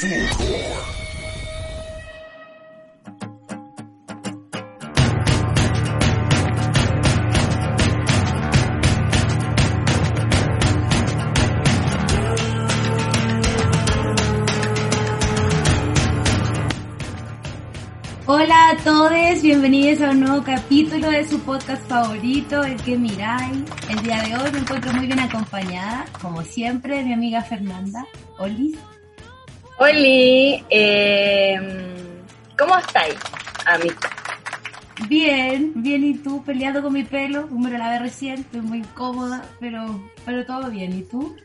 [0.00, 0.06] Hola
[18.70, 23.64] a todos, bienvenidos a un nuevo capítulo de su podcast favorito, El que miráis.
[23.88, 28.06] El día de hoy me encuentro muy bien acompañada, como siempre, de mi amiga Fernanda.
[28.38, 28.78] Olis.
[29.80, 31.56] Oli, eh,
[32.58, 33.14] ¿cómo estáis,
[33.64, 33.94] amiga?
[35.08, 36.42] Bien, bien, ¿y tú?
[36.44, 40.98] Peleando con mi pelo, me lo lavé recién, estoy muy cómoda, pero, pero todo bien,
[40.98, 41.36] ¿y tú?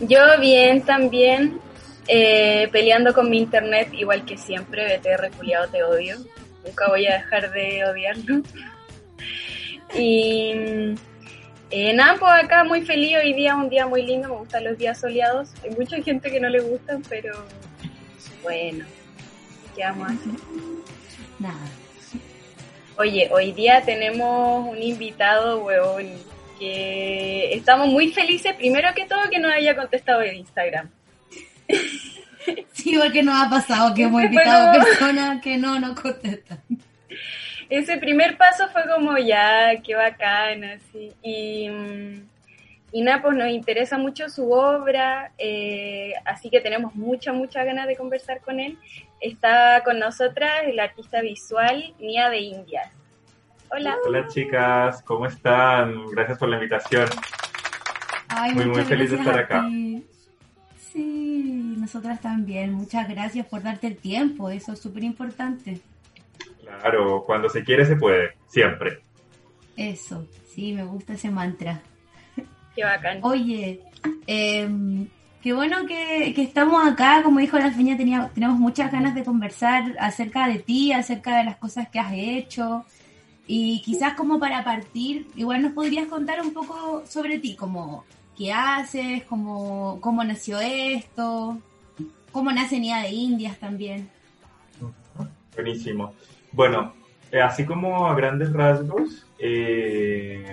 [0.00, 1.60] Yo bien también,
[2.08, 6.16] eh, peleando con mi internet igual que siempre, BTR culiado te odio,
[6.64, 8.42] nunca voy a dejar de odiarlo.
[9.94, 10.96] Y
[11.76, 14.78] eh, nada, pues acá muy feliz, hoy día un día muy lindo, me gustan los
[14.78, 17.34] días soleados, hay mucha gente que no le gustan, pero
[18.42, 18.84] bueno,
[19.74, 20.30] ¿qué vamos a hacer?
[21.38, 21.66] Nada.
[22.98, 26.06] Oye, hoy día tenemos un invitado, weón,
[26.58, 30.90] que estamos muy felices, primero que todo que nos haya contestado en Instagram.
[32.72, 36.60] Sí, porque nos ha pasado que hemos invitado personas que no nos contestan.
[37.68, 41.12] Ese primer paso fue como ya, qué bacán, así.
[41.22, 41.68] Y,
[42.92, 47.88] y nada, pues nos interesa mucho su obra, eh, así que tenemos muchas, muchas ganas
[47.88, 48.78] de conversar con él.
[49.20, 52.92] Está con nosotras el artista visual Nia de Indias.
[53.70, 53.96] Hola.
[54.06, 56.06] Hola chicas, ¿cómo están?
[56.06, 57.08] Gracias por la invitación.
[58.28, 59.66] Ay, Muy, muy feliz de estar acá.
[60.78, 62.72] Sí, nosotras también.
[62.72, 65.80] Muchas gracias por darte el tiempo, eso es súper importante.
[66.64, 69.00] Claro, cuando se quiere se puede, siempre.
[69.76, 71.80] Eso, sí, me gusta ese mantra.
[72.74, 73.18] Qué bacán.
[73.22, 73.80] Oye,
[74.26, 75.06] em,
[75.42, 79.24] qué bueno que, que estamos acá, como dijo la Feña, tenía- tenemos muchas ganas de
[79.24, 82.84] conversar acerca de ti, acerca de las cosas que has hecho.
[83.46, 88.04] Y quizás como para partir, igual nos podrías contar un poco sobre ti, como
[88.36, 91.58] qué haces, cómo, cómo nació esto,
[92.32, 94.10] cómo nace Nia de Indias también.
[95.56, 96.14] Buenísimo.
[96.52, 96.92] Bueno,
[97.32, 100.44] eh, así como a grandes rasgos, eh,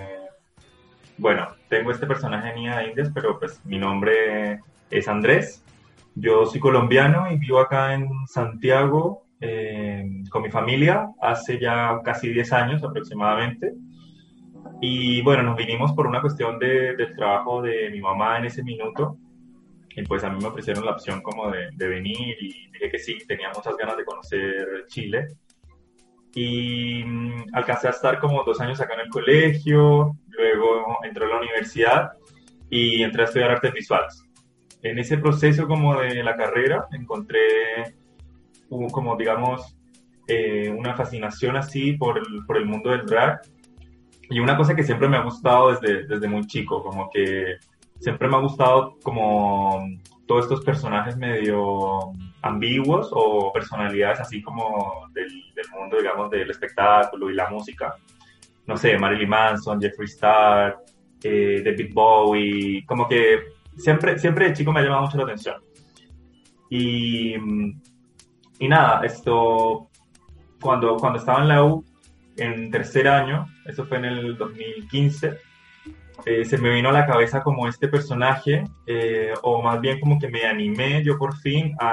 [1.18, 4.60] bueno, tengo este personaje Nia de Indias, pero pues mi nombre
[4.90, 5.62] es Andrés.
[6.16, 12.30] Yo soy colombiano y vivo acá en Santiago eh, con mi familia hace ya casi
[12.30, 13.74] 10 años aproximadamente.
[14.80, 18.62] Y bueno, nos vinimos por una cuestión de- del trabajo de mi mamá en ese
[18.62, 19.18] minuto.
[19.96, 22.98] Y pues a mí me ofrecieron la opción como de, de venir y dije que
[22.98, 25.28] sí, tenía muchas ganas de conocer Chile.
[26.34, 31.28] Y mm, alcancé a estar como dos años acá en el colegio, luego entré a
[31.28, 32.12] la universidad
[32.70, 34.24] y entré a estudiar artes visuales.
[34.82, 37.94] En ese proceso como de la carrera encontré
[38.70, 39.76] un- como digamos
[40.26, 43.40] eh, una fascinación así por el, por el mundo del drag
[44.30, 47.56] y una cosa que siempre me ha gustado desde, desde muy chico, como que
[47.98, 49.86] siempre me ha gustado como
[50.26, 52.12] todos estos personajes medio
[52.42, 57.94] ambiguos o personalidades así como del, del mundo, digamos, del espectáculo y la música.
[58.66, 60.78] No sé, Marilyn Manson, Jeffree Star,
[61.22, 65.56] eh, David Bowie, como que siempre, siempre de chico me ha llamado mucho la atención.
[66.70, 67.34] Y,
[68.58, 69.88] y nada, esto,
[70.60, 71.84] cuando, cuando estaba en la U,
[72.36, 75.38] en tercer año, eso fue en el 2015,
[76.26, 80.18] eh, se me vino a la cabeza como este personaje, eh, o más bien como
[80.18, 81.90] que me animé yo por fin a,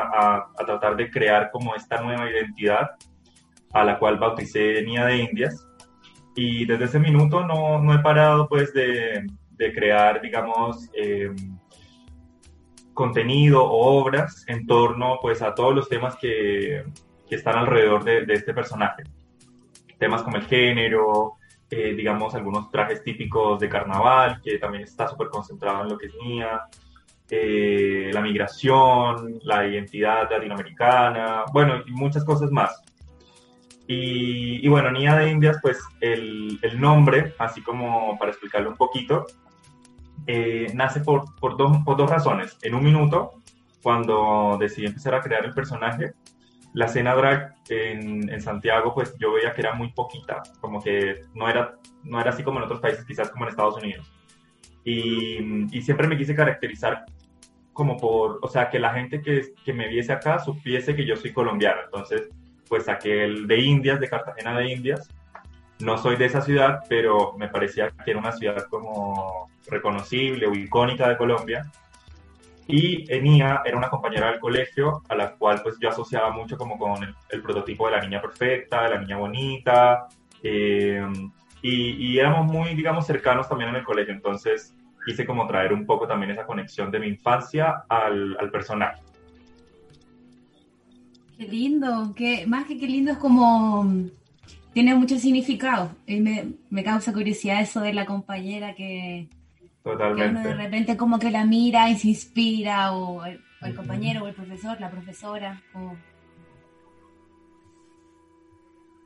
[0.58, 2.92] a- tratar de crear como esta nueva identidad
[3.74, 5.68] a la cual bauticé Nia de Indias.
[6.36, 11.30] Y desde ese minuto no, no he parado pues de, de crear, digamos, eh,
[12.94, 16.84] contenido o obras en torno pues a todos los temas que,
[17.28, 19.04] que están alrededor de, de este personaje.
[19.98, 21.34] Temas como el género,
[21.72, 26.08] eh, digamos, algunos trajes típicos de carnaval, que también está súper concentrado en lo que
[26.08, 26.64] es Nia,
[27.30, 32.84] eh, la migración, la identidad latinoamericana, bueno, y muchas cosas más.
[33.88, 38.78] Y, y bueno, Nia de Indias, pues el, el nombre, así como para explicarlo un
[38.78, 39.26] poquito,
[40.28, 42.58] eh, nace por, por, dos, por dos razones.
[42.62, 43.32] En un minuto,
[43.82, 46.14] cuando decidí empezar a crear el personaje,
[46.74, 51.22] la escena drag en, en, Santiago, pues yo veía que era muy poquita, como que
[51.34, 54.12] no era, no era así como en otros países, quizás como en Estados Unidos.
[54.84, 57.06] Y, siempre me quise caracterizar
[57.74, 61.16] como por, o sea, que la gente que, que me viese acá supiese que yo
[61.16, 61.82] soy colombiano.
[61.86, 62.30] Entonces,
[62.68, 65.10] pues saqué el de Indias, de Cartagena de Indias.
[65.80, 70.54] No soy de esa ciudad, pero me parecía que era una ciudad como reconocible o
[70.54, 71.70] icónica de Colombia.
[72.68, 76.78] Y Enia era una compañera del colegio a la cual pues yo asociaba mucho como
[76.78, 80.08] con el, prototipo de la niña perfecta, de la niña bonita,
[80.44, 81.06] eh,
[81.64, 84.76] y, éramos muy, digamos, cercanos también en el colegio, entonces
[85.06, 89.02] quise como traer un poco también esa conexión de mi infancia al, al personaje.
[91.38, 93.86] Qué lindo, que más que qué lindo es como
[94.74, 95.92] tiene mucho significado.
[96.08, 99.28] Y me, me causa curiosidad eso de la compañera que,
[99.84, 100.40] Totalmente.
[100.40, 103.42] uno de repente como que la mira y se inspira, o el,
[103.76, 105.62] compañero, o el profesor, la profesora.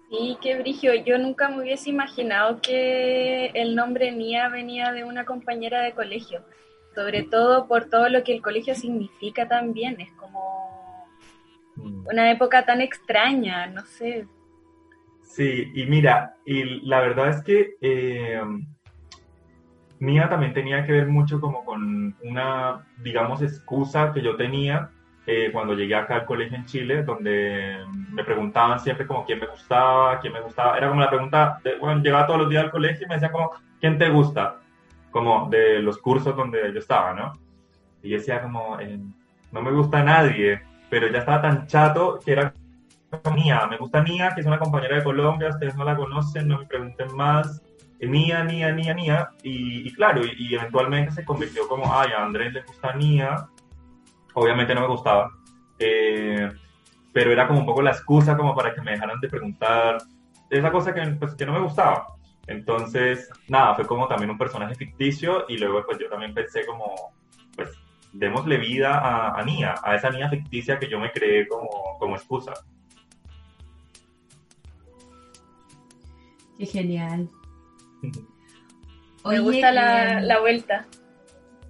[0.10, 0.94] Sí, qué brigio.
[1.04, 6.44] Yo nunca me hubiese imaginado que el nombre Nia venía de una compañera de colegio.
[6.94, 10.00] Sobre todo por todo lo que el colegio significa también.
[10.00, 11.08] Es como
[11.76, 12.08] mm.
[12.08, 14.28] una época tan extraña, no sé.
[15.22, 18.42] Sí, y mira, y la verdad es que eh,
[20.06, 24.90] Mía también tenía que ver mucho como con una, digamos, excusa que yo tenía
[25.28, 27.78] eh, cuando llegué acá al colegio en Chile, donde
[28.12, 30.78] me preguntaban siempre como quién me gustaba, quién me gustaba.
[30.78, 33.32] Era como la pregunta, de, bueno, llegaba todos los días al colegio y me decía
[33.32, 34.58] como, ¿quién te gusta?
[35.10, 37.34] Como de los cursos donde yo estaba, ¿no?
[38.04, 39.00] Y decía como, eh,
[39.52, 42.54] no me gusta nadie, pero ya estaba tan chato que era
[43.34, 46.60] Mía, me gusta Mía, que es una compañera de Colombia, ustedes no la conocen, no
[46.60, 47.64] me pregunten más.
[48.00, 52.64] Nia, Nia, Nia, Nia, y, claro, y, eventualmente se convirtió como, ay, a Andrés le
[52.64, 53.48] gusta Nia,
[54.34, 55.32] obviamente no me gustaba,
[55.80, 56.50] eh,
[57.14, 59.98] pero era como un poco la excusa como para que me dejaran de preguntar
[60.50, 62.08] esa cosa que, pues, que no me gustaba.
[62.48, 67.14] Entonces, nada, fue como también un personaje ficticio y luego pues yo también pensé como,
[67.56, 67.72] pues,
[68.14, 72.16] démosle vida a, a Nia, a esa niña ficticia que yo me creé como, como
[72.16, 72.54] excusa.
[76.58, 77.30] Qué genial.
[79.26, 80.86] Me gusta la, la, vuelta.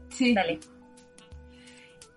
[0.09, 0.33] Sí.
[0.33, 0.59] Dale.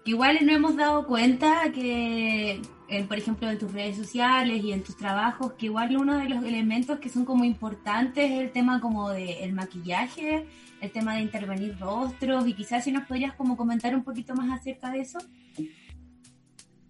[0.05, 2.63] Igual no hemos dado cuenta que,
[3.09, 6.43] por ejemplo, en tus redes sociales y en tus trabajos, que igual uno de los
[6.45, 10.47] elementos que son como importantes es el tema como del maquillaje,
[10.81, 14.51] el tema de intervenir rostros y quizás si nos podrías como comentar un poquito más
[14.59, 15.19] acerca de eso.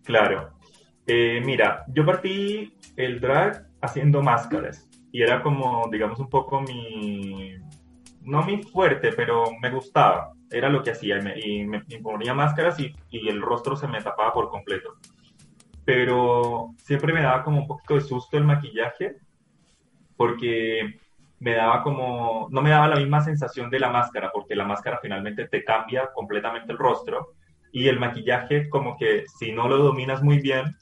[0.04, 0.52] Claro.
[1.06, 7.54] Eh, mira, yo partí el drag haciendo máscaras y era como, digamos, un poco mi,
[8.22, 12.94] no mi fuerte, pero me gustaba, era lo que hacía y me, ponía máscaras y,
[13.10, 14.94] y, el rostro se me tapaba por completo.
[15.84, 19.16] Pero siempre me daba como un poquito de susto el maquillaje
[20.16, 20.98] porque
[21.40, 24.98] me daba como, no me daba la misma sensación de la máscara, porque la máscara
[25.00, 27.34] finalmente te cambia completamente el rostro
[27.72, 30.76] y el maquillaje como que si no lo dominas muy bien,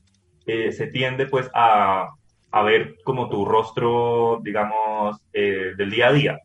[0.47, 2.11] eh, se tiende pues a,
[2.57, 6.41] a ver como tu rostro, digamos, eh, del día a día.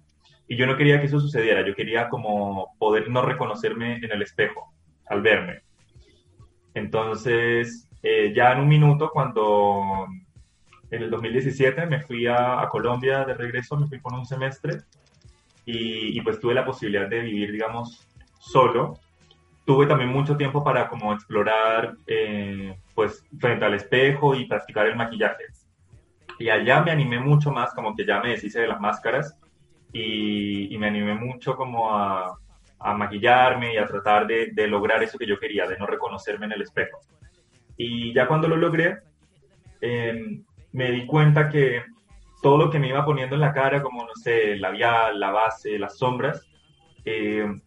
[0.45, 4.21] Y yo no quería que eso sucediera, yo quería como poder no reconocerme en el
[4.21, 4.73] espejo
[5.07, 5.61] al verme.
[6.73, 10.05] Entonces, eh, ya en un minuto, cuando
[10.89, 14.79] en el 2017 me fui a, Colombia de regreso, me fui por un semestre
[15.65, 18.05] y, pues tuve la posibilidad de vivir, digamos,
[18.37, 18.99] solo.
[19.65, 24.97] Tuve también mucho tiempo para como explorar, eh, pues, frente al espejo y practicar el
[24.97, 25.45] maquillaje.
[26.41, 29.37] Y allá me animé mucho más, como que ya me deshice de las máscaras
[29.93, 32.35] y, me animé mucho como a,
[32.97, 36.63] maquillarme y a tratar de, lograr eso que yo quería, de no reconocerme en el
[36.63, 36.99] espejo.
[37.77, 39.01] Y ya cuando lo logré,
[39.81, 41.83] em, me di cuenta que
[42.41, 45.29] todo lo que me iba poniendo en la cara, como, no sé, el labial, la
[45.29, 46.43] base, las sombras,
[47.05, 47.61] em,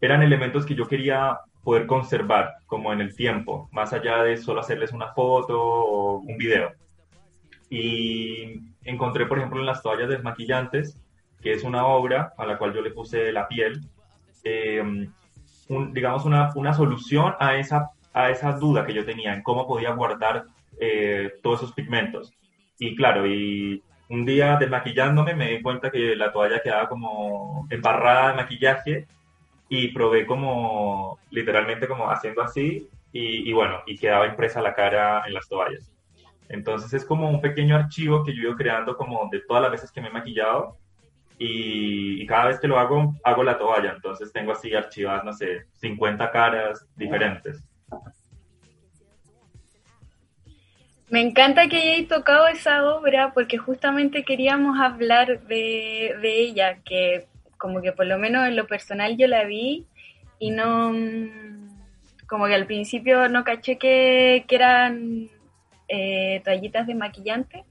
[0.00, 4.60] eran elementos que yo quería poder conservar como en el tiempo, más allá de solo
[4.60, 6.72] hacerles una foto o un video.
[7.70, 11.00] Y encontré, por ejemplo, en las toallas desmaquillantes,
[11.40, 13.80] que es una obra a la cual yo le puse la piel,
[14.44, 15.08] eh,
[15.92, 19.92] digamos, una, una, solución a esa, a esa duda que yo tenía en cómo podía
[19.92, 20.44] guardar
[20.80, 22.32] eh, todos esos pigmentos.
[22.78, 28.30] Y claro, y un día desmaquillándome me di cuenta que la toalla quedaba como embarrada
[28.30, 29.06] de maquillaje
[29.68, 35.22] y probé como literalmente como haciendo así y, y bueno, y quedaba impresa la cara
[35.26, 35.89] en las toallas.
[36.50, 39.70] Entonces es como un pequeño archivo que yo he ido creando como de todas las
[39.70, 40.76] veces que me he maquillado
[41.38, 43.92] y, cada vez que lo hago, hago la toalla.
[43.94, 47.64] Entonces tengo así archivadas, no sé, 50 caras diferentes.
[51.08, 57.26] Me encanta que hayáis tocado esa obra porque justamente queríamos hablar de, de, ella, que
[57.58, 59.86] como que por lo menos en lo personal yo la vi
[60.38, 60.92] y no,
[62.26, 65.30] como que al principio no caché que, que eran
[65.90, 67.64] eh, toallitas de maquillante.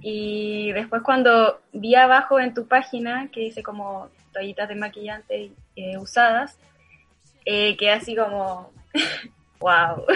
[0.00, 5.98] Y después cuando vi abajo en tu página que dice como toallitas de maquillante eh,
[5.98, 6.58] usadas,
[7.44, 8.72] eh, que así como,
[9.60, 10.06] wow,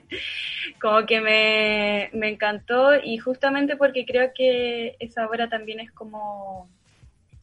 [0.82, 6.68] como que me, me encantó y justamente porque creo que esa obra también es como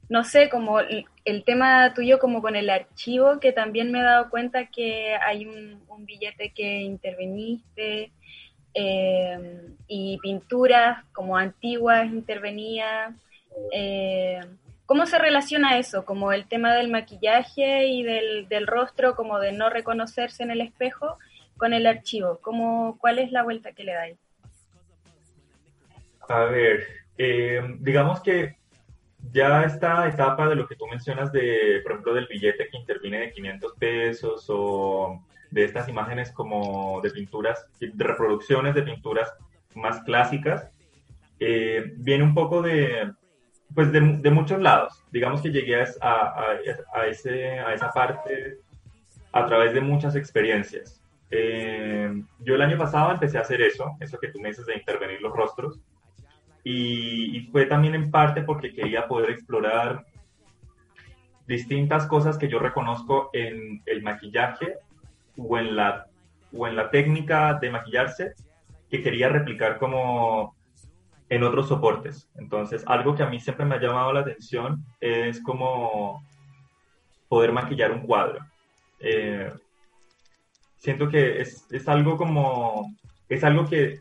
[0.08, 4.30] no sé, como el tema tuyo como con el archivo, que también me he dado
[4.30, 8.12] cuenta que hay un, billete que interveniste
[8.75, 13.15] eh, y pinturas como antiguas intervenía.
[13.72, 14.41] Eh,
[14.86, 16.05] ¿Cómo se relaciona eso?
[16.05, 20.62] Como el tema del maquillaje y del, del, rostro, como de no reconocerse en el
[20.62, 21.17] espejo,
[21.58, 22.39] con el archivo.
[22.41, 24.17] ¿Cómo, ¿Cuál es la vuelta que le dais?
[26.27, 26.86] A ver,
[27.17, 28.58] eh, digamos que
[29.32, 33.20] ya esta etapa de lo que tú mencionas de, por ejemplo, del billete que interviene
[33.20, 39.34] de 500 pesos o de estas imágenes como de pinturas, de reproducciones de pinturas
[39.74, 40.70] más clásicas,
[41.40, 43.12] eh, viene un poco de,
[43.74, 45.04] pues de, de, muchos lados.
[45.12, 46.58] Digamos que llegué a, a,
[46.94, 48.60] a, ese, a esa parte
[49.32, 51.02] a través de muchas experiencias.
[51.30, 52.10] Eh,
[52.40, 55.22] yo el año pasado empecé a hacer eso, eso que tú me dices de intervenir
[55.22, 55.80] los rostros,
[56.64, 60.04] y, fue también en parte porque quería poder explorar
[61.48, 64.78] distintas cosas que yo reconozco en el maquillaje
[65.38, 66.06] o en la,
[66.54, 68.34] o en la técnica de maquillarse
[68.89, 70.56] que quería replicar como
[71.30, 72.30] en otros soportes.
[72.36, 76.24] Entonces, algo que a mí siempre me ha llamado la atención es como
[77.27, 78.39] poder maquillar un cuadro.
[79.00, 79.51] Eh,
[80.77, 82.96] siento que es, es, algo como,
[83.27, 84.00] es algo que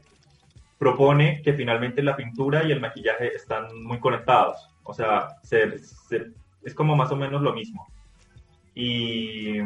[0.78, 4.68] propone que finalmente la pintura y el maquillaje están muy conectados.
[4.82, 7.86] O sea, es como más o menos lo mismo.
[8.74, 9.58] Y,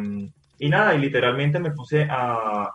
[0.58, 2.70] y nada, y literalmente me puse a,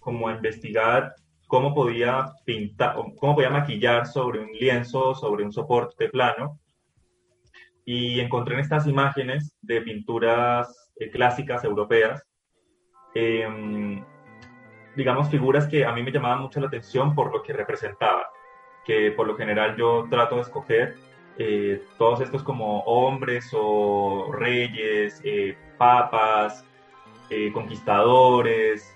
[0.00, 1.14] como a investigar
[1.46, 6.58] cómo podía pintar, cómo podía maquillar sobre un lienzo, sobre un soporte plano.
[7.84, 12.22] Y encontré en estas imágenes de pinturas eh, clásicas europeas
[13.14, 14.02] eh,
[14.96, 18.24] digamos, figuras que a mí me llamaban mucho la atención por lo que representaban,
[18.84, 20.96] que por lo general yo trato de escoger
[21.38, 26.64] eh, todos estos como hombres o reyes, eh, papas,
[27.32, 28.94] eh, conquistadores,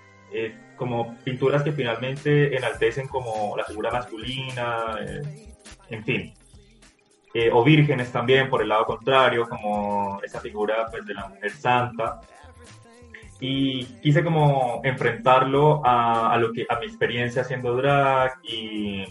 [0.75, 4.97] como pinturas que finalmente enaltecen como la figura masculina,
[5.89, 6.33] en fin.
[7.53, 12.19] o vírgenes también, por el lado contrario, como esa figura pues, de la mujer santa
[13.39, 19.05] y quise como enfrentarlo a, lo que, a mi experiencia haciendo drag y,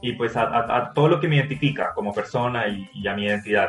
[0.00, 3.68] y pues a, todo lo que me identifica como persona y, a mi identidad.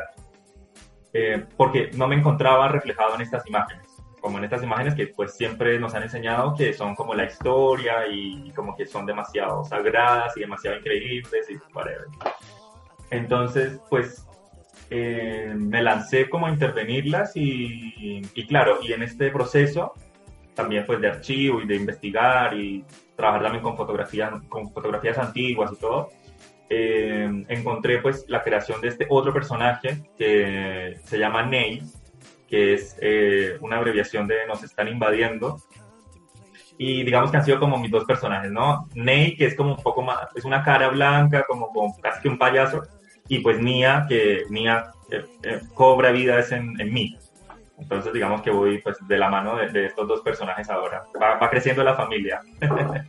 [1.11, 3.82] Eh, porque no me encontraba reflejado en estas imágenes,
[4.23, 8.07] como en estas imágenes que pues siempre nos han enseñado que son como la historia
[8.09, 12.05] y, como que son demasiado sagradas y demasiado increíbles y whatever.
[13.11, 14.25] Entonces, pues
[14.89, 19.93] eh, me lancé como a intervenirlas y, claro, y en este proceso
[20.55, 22.85] también pues de archivo y de investigar y
[23.17, 26.11] trabajar también con fotografías, con fotografías antiguas y todo,
[26.69, 31.81] eh, encontré pues la creación de este otro personaje que se llama Ney,
[32.53, 35.57] que es eh, una abreviación de nos están invadiendo.
[36.77, 38.87] Y digamos que han sido como mis dos personajes, ¿no?
[38.93, 42.29] Ney, que es como un poco más, es una cara blanca, como, como casi que
[42.29, 42.83] un payaso,
[43.27, 47.17] y pues Mía, que Mía eh, eh, cobra vida en, en mí.
[47.79, 51.05] Entonces digamos que voy pues de la mano de, estos dos personajes ahora.
[51.19, 52.39] Va, creciendo la familia.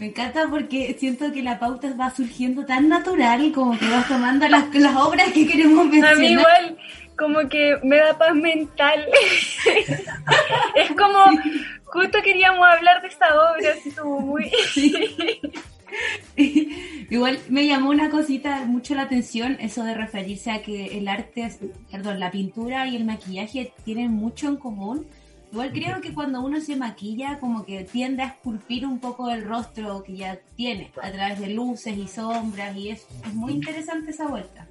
[0.00, 4.48] Me encanta porque siento que la pauta va surgiendo tan natural como que vas tomando
[4.48, 6.14] las, las obras que queremos mencionar.
[6.14, 6.78] A mí igual
[7.18, 9.06] como que me da paz mental.
[10.76, 11.18] es como,
[11.84, 14.50] justo queríamos hablar de esta obra, así como muy...
[17.10, 21.50] Igual me llamó una cosita mucho la atención, eso de referirse a que el arte,
[21.90, 25.06] perdón, la pintura y el maquillaje tienen mucho en común.
[25.50, 29.44] Igual creo que cuando uno se maquilla, como que tiende a esculpir un poco el
[29.44, 34.10] rostro que ya tiene, a través de luces y sombras, y es, es muy interesante
[34.10, 34.68] esa vuelta.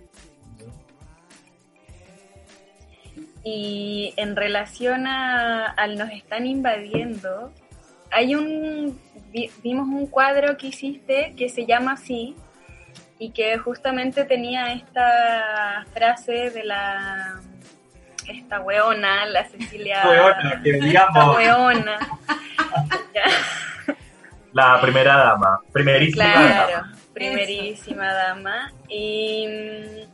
[3.49, 7.53] Y en relación a, al nos están invadiendo,
[8.11, 8.99] hay un
[9.63, 12.35] vimos un cuadro que hiciste que se llama así
[13.19, 17.39] y que justamente tenía esta frase de la
[18.27, 20.03] esta weona, la Cecilia.
[20.05, 21.37] Weona, que digamos.
[21.37, 21.99] Weona.
[24.51, 26.93] la primera dama, primerísima claro, dama.
[27.13, 28.73] primerísima dama.
[28.89, 30.05] Y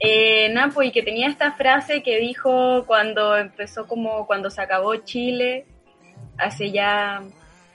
[0.00, 4.94] eh, Napo, y que tenía esta frase que dijo cuando empezó como cuando se acabó
[4.96, 5.66] Chile,
[6.36, 7.22] hace ya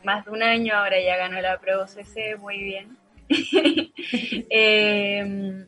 [0.04, 2.98] más de un año, ahora ya ganó la Pro CC, muy bien.
[4.50, 5.66] Em,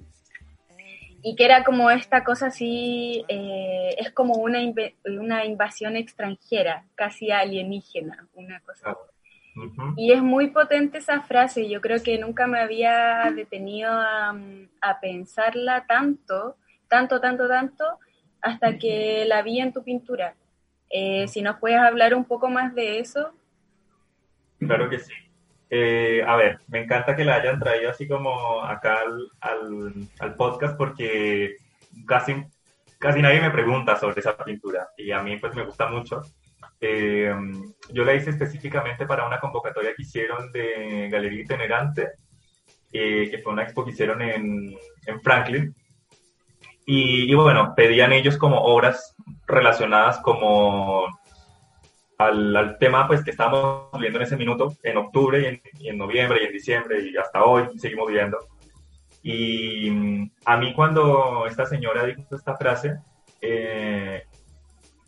[1.23, 4.59] y que era como esta cosa así, eh, es como una,
[5.05, 8.91] una invasión extranjera, casi alienígena, una cosa.
[8.91, 8.97] Ah,
[9.95, 14.35] y es muy potente esa frase, yo creo que nunca me había detenido a,
[15.01, 16.57] pensarla tanto,
[16.87, 17.99] tanto, tanto, tanto,
[18.41, 20.35] hasta que la vi en tu pintura.
[20.89, 23.31] Eh, si nos puedes hablar un poco más de eso.
[24.59, 25.13] Claro que sí.
[25.69, 28.99] Eh, a ver, me encanta que la hayan traído así como acá
[29.41, 31.55] al, al, podcast porque
[32.05, 32.35] casi,
[32.99, 36.21] casi nadie me pregunta sobre esa pintura y a mí pues me gusta mucho.
[36.87, 37.33] Eh,
[37.91, 42.11] yo la hice específicamente para una convocatoria que hicieron de Galería Itinerante,
[42.91, 44.75] eh, que fue una expo que hicieron en,
[45.07, 45.75] en Franklin.
[46.85, 49.15] Y, y, bueno, pedían ellos como obras
[49.47, 51.07] relacionadas como
[52.19, 56.45] al, tema pues que estábamos viendo en ese minuto, en octubre y en, noviembre y
[56.45, 58.37] en diciembre y hasta hoy seguimos viendo.
[59.23, 62.99] Y mm, a mí cuando esta señora dijo esta frase,
[63.41, 64.23] eh,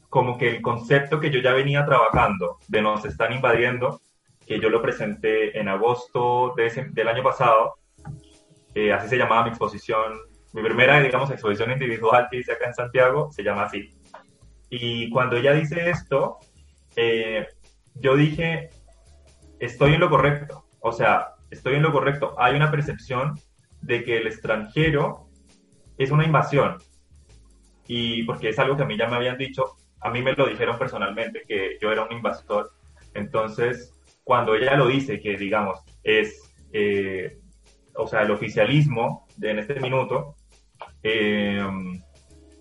[0.10, 4.02] como que el concepto que yo ya venía trabajando de nos están invadiendo,
[4.46, 7.76] que yo lo presenté en agosto de del año pasado,
[8.74, 10.14] eh, así se llamaba mi exposición,
[10.54, 13.94] mi primera, digamos, exposición individual que hice acá en Santiago, se llama así.
[14.70, 16.38] Y cuando ella dice esto,
[16.96, 17.48] eh,
[17.96, 18.70] yo dije,
[19.60, 20.66] estoy en lo correcto.
[20.80, 22.36] O sea, estoy en lo correcto.
[22.38, 23.40] Hay una percepción
[23.82, 25.28] de que el extranjero
[25.98, 26.78] es una invasión.
[27.88, 30.48] Y porque es algo que a mí ya me habían dicho, a mí me lo
[30.48, 32.72] dijeron personalmente, que yo era un invasor.
[33.14, 37.40] Entonces, cuando ella lo dice, que digamos, es, eh,
[37.96, 40.36] o sea, el oficialismo de en este minuto,
[41.04, 41.66] eh,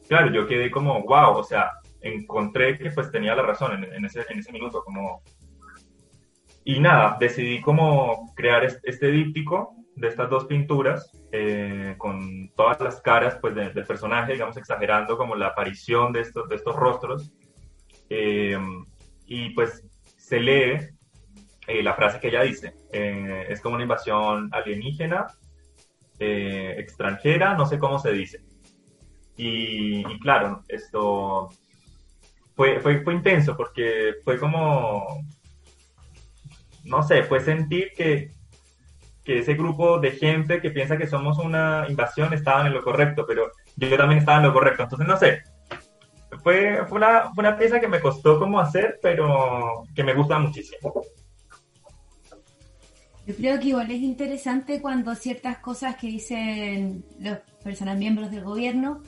[0.08, 4.24] claro, yo quedé como, wow, o sea, encontré que pues tenía la razón en, ese,
[4.28, 5.22] en ese minuto, como...
[6.64, 13.00] Y nada, decidí como crear este, díptico de estas dos pinturas eh, con todas las
[13.00, 17.32] caras pues del personaje, digamos exagerando como la aparición de estos, de estos rostros.
[18.10, 18.58] Eh,
[19.26, 19.84] y pues
[20.16, 20.78] se lee
[21.66, 25.26] eh, la frase que ella dice, es como una invasión alienígena,
[26.18, 28.44] extranjera, no sé cómo se dice.
[29.36, 31.50] Y, y, claro, esto
[32.54, 35.26] fue, fue, fue intenso porque fue como,
[36.84, 38.30] no sé, fue sentir que,
[39.26, 43.24] que ese grupo de gente que piensa que somos una invasión estaban en lo correcto,
[43.26, 44.84] pero yo también estaba en lo correcto.
[44.84, 45.42] Entonces, no sé,
[46.42, 50.38] fue, fue, una, fue una pieza que me costó como hacer, pero que me gusta
[50.38, 51.02] muchísimo.
[53.26, 58.44] Yo creo que igual es interesante cuando ciertas cosas que dicen los personas miembros del
[58.44, 59.02] gobierno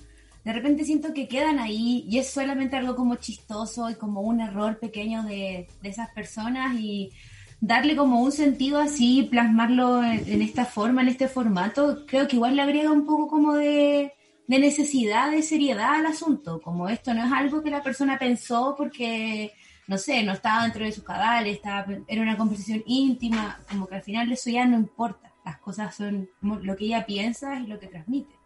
[0.48, 4.40] de repente siento que quedan ahí y es solamente algo como chistoso y como un
[4.40, 7.12] error pequeño de, esas personas y
[7.61, 12.57] darle como un sentido así, plasmarlo en, esta forma, en este formato, creo que igual
[12.57, 14.12] le agrega un poco como de,
[14.47, 19.53] necesidad, de seriedad al asunto, como esto no es algo que la persona pensó porque,
[19.87, 23.97] no sé, no estaba dentro de sus cabales, estaba, era una conversación íntima, como que
[23.97, 27.79] al final eso ya no importa, las cosas son lo que ella piensa y lo
[27.79, 28.38] que transmite.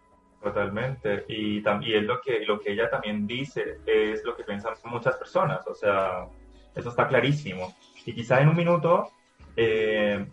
[0.42, 1.24] Totalmente.
[1.28, 5.64] Y también lo que, lo que ella también dice es lo que piensan muchas personas.
[5.68, 6.26] O sea,
[6.74, 7.72] eso está clarísimo.
[8.04, 9.10] Y quizás en un minuto
[9.56, 10.26] eh,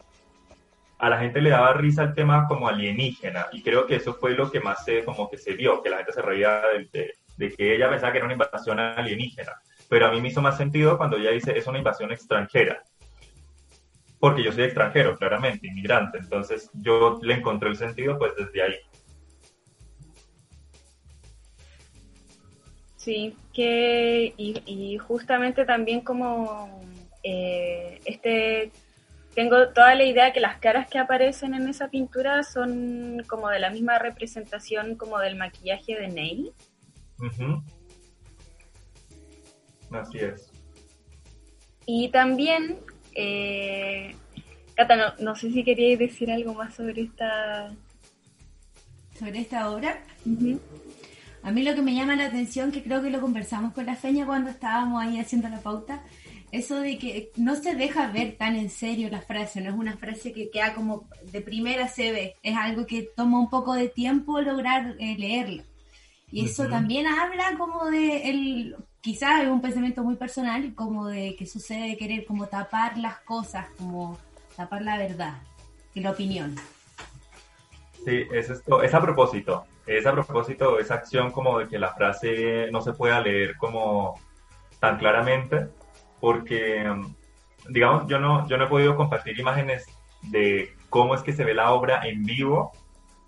[0.98, 3.48] a la gente le daba risa el tema como alienígena.
[3.52, 5.98] Y creo que eso fue lo que más se, como que se vio, que la
[5.98, 9.54] gente se reía de, que ella pensaba que era una invasión alienígena.
[9.88, 12.84] Pero a mí me hizo más sentido cuando ella dice es una invasión extranjera.
[14.20, 16.18] Porque yo soy extranjero, claramente, inmigrante.
[16.18, 18.76] Entonces yo le encontré el sentido pues desde ahí.
[22.98, 26.82] Sí, que y, justamente también como
[27.24, 28.72] eh, este
[29.36, 33.60] tengo toda la idea que las caras que aparecen en esa pintura son como de
[33.60, 36.52] la misma representación como del maquillaje de Neil.
[39.92, 40.52] Así es.
[41.86, 42.78] Y también,
[43.16, 44.16] eh,
[44.76, 47.74] Cata, no, sé si queríais decir algo más sobre esta...
[49.18, 50.04] ¿Sobre esta obra?
[51.44, 53.96] A mí lo que me llama la atención, que creo que lo conversamos con la
[53.96, 56.04] Feña cuando estábamos ahí haciendo la pauta,
[56.52, 59.98] eso de que no se deja ver tan en serio la frase, no es una
[59.98, 63.90] frase que queda como de primera se ve, es algo que toma un poco de
[63.90, 65.64] tiempo lograr eh, leerlo.
[66.32, 71.36] Y eso también habla como de el, quizás es un pensamiento muy personal, como de
[71.36, 74.18] que sucede querer como tapar las cosas, como
[74.56, 75.34] tapar la verdad
[75.96, 76.56] y la opinión.
[78.06, 81.94] Sí, es esto, es a propósito es a propósito esa acción como de que la
[81.94, 84.20] frase no se pueda leer como
[84.80, 85.68] tan claramente,
[86.20, 86.86] porque,
[87.70, 89.86] digamos, yo no, yo no he podido compartir imágenes
[90.24, 92.72] de cómo es que se ve la obra en vivo,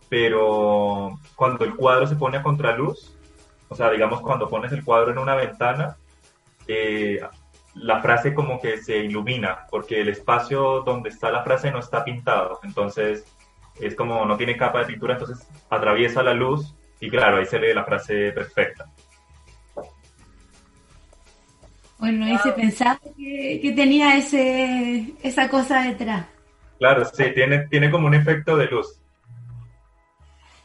[0.09, 3.17] pero cuando el cuadro se pone a contraluz,
[3.69, 5.95] o sea, digamos cuando pones el cuadro en una ventana,
[6.67, 7.21] eh,
[7.75, 12.03] la frase como que se ilumina, porque el espacio donde está la frase no está
[12.03, 13.25] pintado, entonces
[13.79, 17.59] es como no tiene capa de pintura, entonces atraviesa la luz y claro, ahí se
[17.59, 18.85] lee la frase perfecta.
[22.01, 26.25] Bueno, ahí se pensaba que, tenía ese, esa cosa detrás.
[26.79, 28.99] Claro, sí, tiene, tiene como un efecto de luz.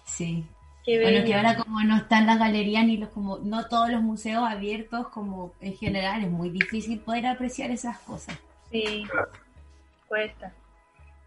[0.07, 0.47] Sí.
[0.87, 4.49] bueno, que ahora como no están las galerías ni los como no todos los museos
[4.49, 8.39] abiertos como en general es muy difícil poder apreciar esas cosas.
[8.73, 9.05] Sí,
[10.09, 10.55] cuesta.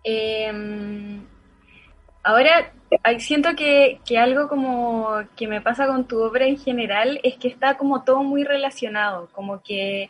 [0.03, 1.21] Em,
[2.23, 2.73] ahora
[3.19, 7.47] siento que, que, algo como que me pasa con tu obra en general es que
[7.47, 10.09] está como todo muy relacionado, como que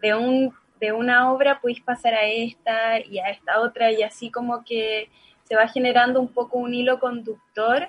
[0.00, 4.30] de un de una obra puedes pasar a esta y a esta otra y así
[4.30, 5.10] como que
[5.44, 7.88] se va generando un poco un hilo conductor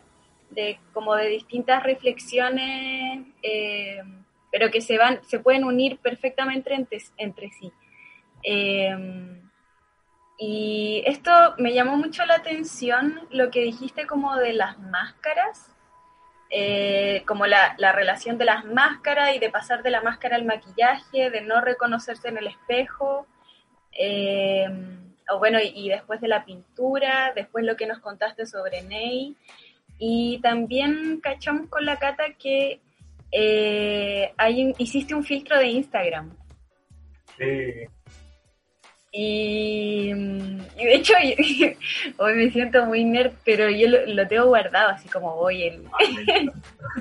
[0.50, 4.02] de como de distintas reflexiones, eh,
[4.52, 6.74] pero que se van, se pueden unir perfectamente
[7.18, 7.72] entre, sí.
[8.44, 8.94] Eh,
[10.44, 15.70] y esto me llamó mucho la atención lo que dijiste como de las máscaras,
[16.50, 20.46] eh, como la, la, relación de las máscaras y de pasar de la máscara al
[20.46, 23.28] maquillaje, de no reconocerse en el espejo,
[25.30, 29.36] o bueno, y, después de la pintura, después lo que nos contaste sobre Ney.
[30.00, 32.82] Y también cachamos con la Cata que
[33.32, 34.34] eh,
[34.80, 36.36] hiciste un filtro de Instagram.
[37.38, 37.86] Sí.
[39.14, 41.14] Y, de hecho,
[42.18, 45.84] hoy me siento muy nerd, pero yo lo, tengo guardado, así como voy el...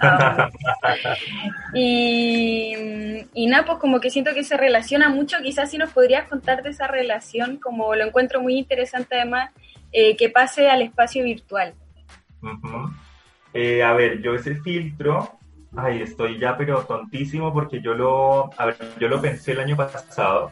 [1.74, 6.28] y, y nada, pues como que siento que se relaciona mucho, quizás si nos podrías
[6.28, 9.52] contar de esa relación, como lo encuentro muy interesante además,
[9.92, 11.74] eh, que pase al espacio virtual.
[13.52, 15.38] Eh, a ver, yo ese filtro,
[15.76, 19.76] ay, estoy ya pero tontísimo porque yo lo, a ver, yo lo pensé el año
[19.76, 20.50] pasado,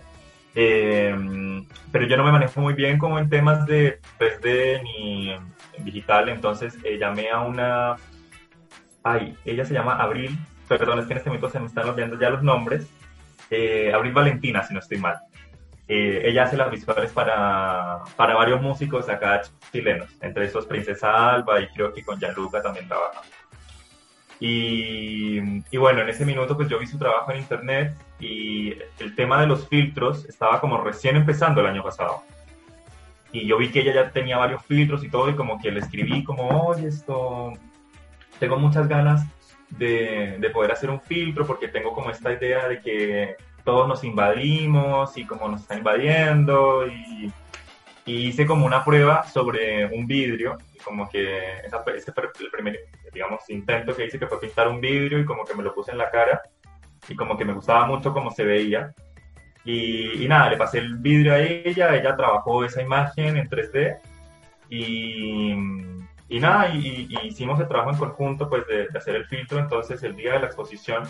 [0.60, 5.36] eh, pero yo no me manejo muy bien como en temas de 3D ni
[5.84, 7.94] digital, entonces eh, llamé a una,
[9.04, 12.18] ay, ella se llama Abril, perdón, es que en este momento se me están olvidando
[12.18, 12.88] ya los nombres,
[13.94, 15.18] Abril Valentina, si no estoy mal.
[15.90, 19.40] Eh, ella hace las visuales para, para varios músicos acá
[19.72, 23.22] chilenos, entre esos Princesa Alba y creo que con Gianluca también trabaja.
[24.40, 29.14] Y, y, bueno, en ese minuto pues yo vi su trabajo en internet y el
[29.16, 32.22] tema de los filtros estaba como recién empezando el año pasado.
[33.32, 35.80] Y yo vi que ella ya tenía varios filtros y todo y como que le
[35.80, 37.52] escribí como, oye, esto,
[38.38, 39.26] tengo muchas ganas
[39.70, 43.36] de, de poder hacer un filtro porque tengo como esta idea de que
[43.68, 47.30] todos nos invadimos y como nos está invadiendo y,
[48.06, 51.58] hice como una prueba sobre un vidrio y como que
[51.94, 52.78] ese fue el primer,
[53.18, 55.90] digamos, intento que hice que fue pintar un vidrio y como que me lo puse
[55.90, 56.40] en la cara
[57.08, 58.94] y como que me gustaba mucho cómo se veía
[59.64, 63.98] y, nada, le pasé el vidrio a ella, ella trabajó esa imagen en 3D
[64.70, 65.50] y,
[66.28, 70.00] y nada, y, hicimos el trabajo en conjunto pues de, de hacer el filtro, entonces
[70.04, 71.02] el día de la exposición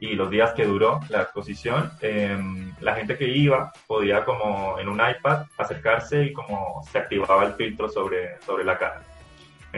[0.00, 4.88] y los días que duró la exposición, em, la gente que iba podía como en
[4.88, 9.02] un iPad acercarse y como se activaba el filtro sobre, sobre la cara.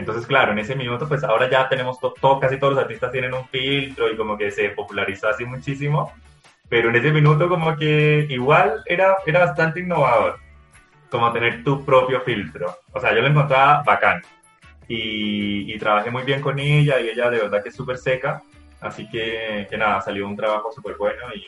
[0.03, 3.33] Entonces, claro, en ese minuto, pues ahora ya tenemos todo, casi todos los artistas tienen
[3.33, 6.11] un filtro y como que se popularizó así muchísimo,
[6.67, 10.39] pero en ese minuto como que igual era, era bastante innovador,
[11.09, 12.79] como tener tu propio filtro.
[12.91, 14.21] O sea, yo lo encontraba bacán
[14.89, 18.41] y, y trabajé muy bien con ella y ella de verdad que es súper seca
[18.81, 21.45] Así que, que nada, salió un trabajo súper bueno y,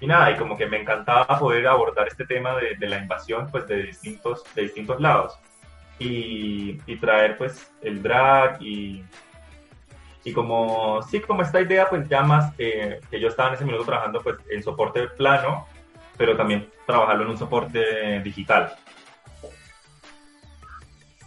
[0.00, 3.46] y, nada, y como que me encantaba poder abordar este tema de, de la invasión
[3.52, 5.38] pues de distintos, de distintos lados
[5.98, 9.04] y, y traer pues el drag y,
[10.24, 13.84] y como, sí, como esta idea pues ya más que yo estaba en ese minuto
[13.84, 15.66] trabajando pues en soporte plano,
[16.16, 18.74] pero también trabajarlo en un soporte digital.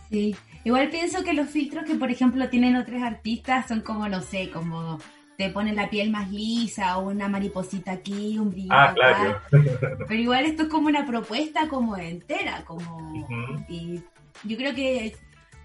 [0.09, 4.21] Sí, igual pienso que los filtros que por ejemplo tienen otros artistas son como, no
[4.21, 4.99] sé, como
[5.37, 9.41] te ponen la piel más lisa o una mariposita aquí, un brillo ah, claro.
[9.49, 13.25] Pero igual esto es como una propuesta como entera, como...
[13.67, 14.03] Y
[14.43, 15.15] yo creo que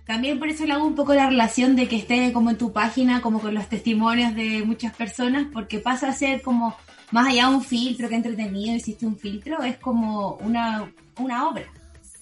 [0.07, 2.73] también por eso le hago un poco la relación de que esté como en tu
[2.73, 6.77] página, como con los testimonios de muchas personas, porque pasa a ser como
[7.11, 11.65] más allá de un filtro que entretenido, hiciste un filtro, es como una, una obra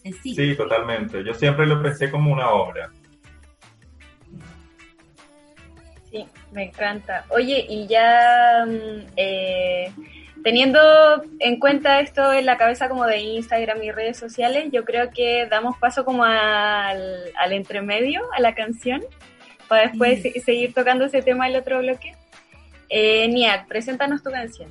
[0.05, 0.35] en sí.
[0.35, 1.25] Sí, totalmente.
[1.25, 2.91] Yo siempre lo pensé como una obra.
[6.11, 7.25] Sí, me encanta.
[7.31, 9.93] Oye, y ya mm, eh,
[10.45, 10.79] teniendo
[11.41, 15.47] en cuenta esto en la cabeza como de Instagram y redes sociales, yo creo que
[15.51, 19.03] damos paso como al, al entremedio, a la canción,
[19.69, 22.15] para después seguir tocando ese tema el otro bloque.
[22.91, 24.71] Eh, Niak, preséntanos tu canción.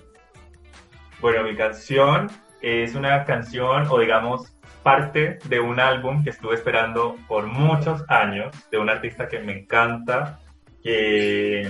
[1.19, 2.29] Bueno, mi canción
[2.61, 8.53] es una canción, o digamos, parte de un álbum que estuve esperando por muchos años,
[8.69, 10.39] de un artista que me encanta,
[10.83, 11.67] que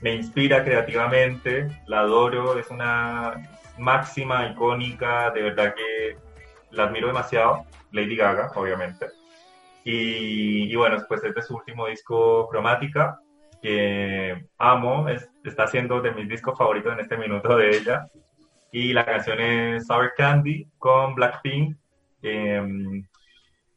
[0.00, 6.16] me inspira creativamente, la adoro, es una máxima icónica, de verdad que
[6.70, 9.06] la admiro demasiado, Lady Gaga, obviamente.
[9.84, 13.20] Y, bueno, después es de su último disco, Cromática,
[13.60, 15.06] que amo,
[15.44, 18.08] está siendo de mis discos favoritos en este minuto de ella.
[18.72, 21.76] Y la canción es Sour Candy con Blackpink.
[22.22, 23.06] Em,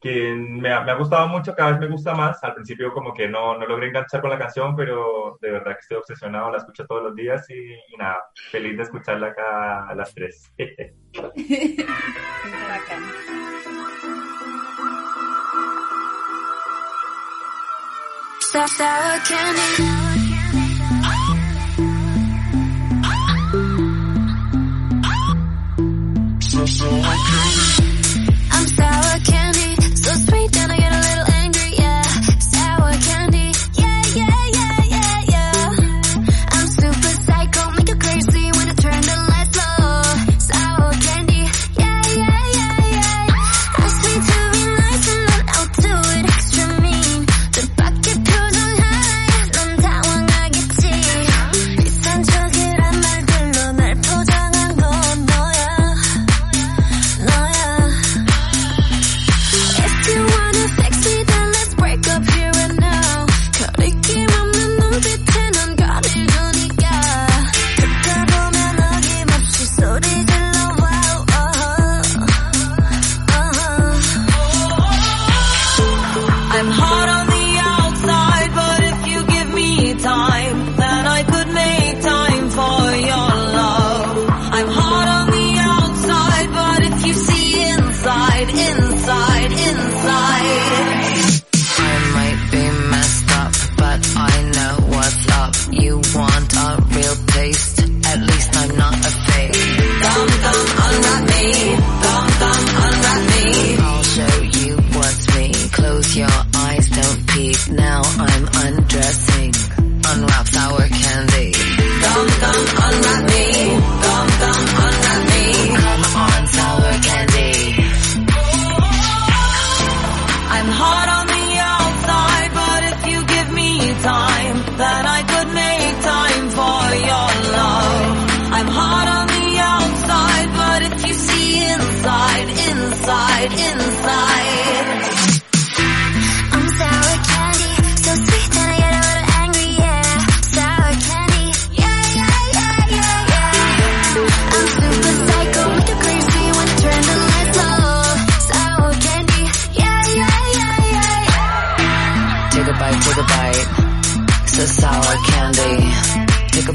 [0.07, 2.41] que me ha, gustado mucho, cada vez me gusta más.
[2.43, 5.81] Al principio como que no, no logré enganchar con la canción, pero de verdad que
[5.81, 10.13] estoy obsesionado, la escucho todos los días y, nada, feliz de escucharla acá a las
[10.13, 10.53] tres.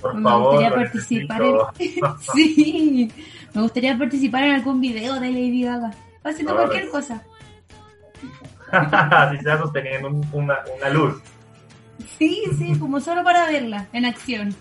[0.00, 1.42] Por me favor, gustaría participar
[2.34, 3.12] sí,
[3.54, 5.90] me gustaría participar en algún video de Lady Gaga.
[6.22, 7.22] Haciendo cualquier cosa.
[8.70, 11.20] Así sea sosteniendo una, una luz.
[12.18, 14.54] Sí, sí, como solo para verla en acción.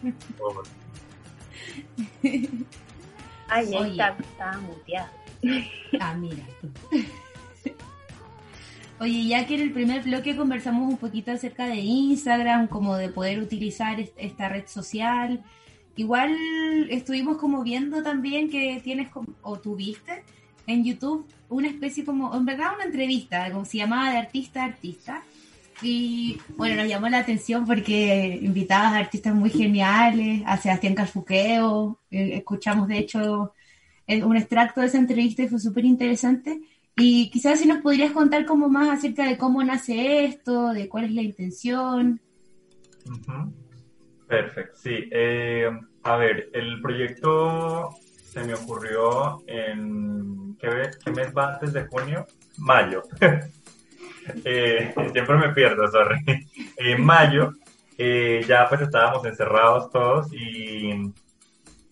[2.23, 5.11] Ay, ahí está, está muteada.
[5.99, 6.43] Ah, mira
[8.99, 13.07] Oye, ya que en el primer bloque conversamos un poquito acerca de Instagram, como de
[13.07, 15.41] poder utilizar esta red social.
[15.95, 16.35] Igual
[16.89, 19.07] estuvimos como viendo también que tienes
[19.41, 20.23] o tuviste
[20.67, 24.65] en YouTube una especie como, en verdad una entrevista, como se llamaba de artista a
[24.65, 25.23] artista.
[25.81, 31.99] Y bueno, nos llamó la atención porque invitabas a artistas muy geniales, a Sebastián Carfuqueo,
[32.11, 33.53] eh, escuchamos de hecho
[34.07, 36.59] un extracto de esa entrevista y fue súper interesante.
[36.99, 41.05] Y quizás si nos podrías contar como más acerca de cómo nace esto, de cuál
[41.05, 42.19] es la intención.
[44.27, 45.07] Perfecto, sí.
[45.09, 45.69] Eh,
[46.03, 47.89] a ver, el proyecto
[48.25, 52.25] se me ocurrió en, ¿qué, mes va antes de junio?
[52.57, 53.03] Mayo.
[54.45, 56.23] Eh, siempre me pierdo, sorry.
[56.77, 57.51] En mayo
[57.97, 60.91] eh, ya pues estábamos encerrados todos y,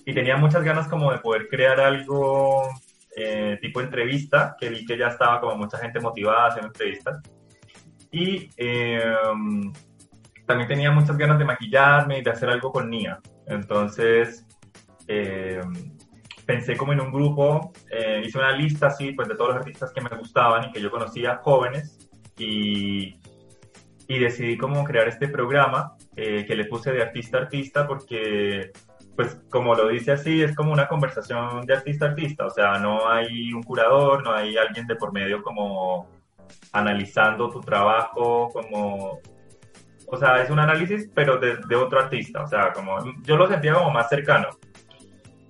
[0.06, 2.70] y, tenía muchas ganas como de poder crear algo
[3.20, 7.20] eh, tipo entrevista, que vi que ya estaba como mucha gente motivada haciendo entrevistas.
[8.12, 9.74] Y em,
[10.46, 13.20] también tenía muchas ganas de maquillarme y de hacer algo con Nia.
[13.48, 14.46] Entonces,
[15.08, 15.98] em,
[16.46, 19.92] pensé como en un grupo, eh, hice una lista así, pues de todos los artistas
[19.92, 21.98] que me gustaban y que yo conocía jóvenes
[22.38, 23.20] y,
[24.08, 28.72] y decidí como crear este programa eh, que le puse de artista a artista porque
[29.18, 32.78] pues como lo dice así, es como una conversación de artista a artista, o sea,
[32.78, 36.08] no hay un curador, no hay alguien de por medio como
[36.72, 39.20] analizando tu trabajo, como,
[40.06, 43.74] o sea, es un análisis, pero de, otro artista, o sea, como yo lo sentía
[43.74, 44.50] como más cercano.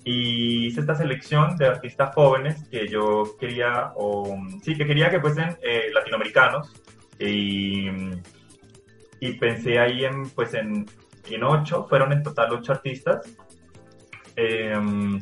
[0.06, 5.20] Y hice esta selección de artistas jóvenes que yo quería, o sí, que quería que
[5.20, 6.74] fuesen eh, latinoamericanos
[7.20, 7.90] y,
[9.20, 10.86] y, pensé ahí en, pues en,
[11.30, 13.38] en ocho, fueron en total ocho artistas
[14.38, 15.22] em,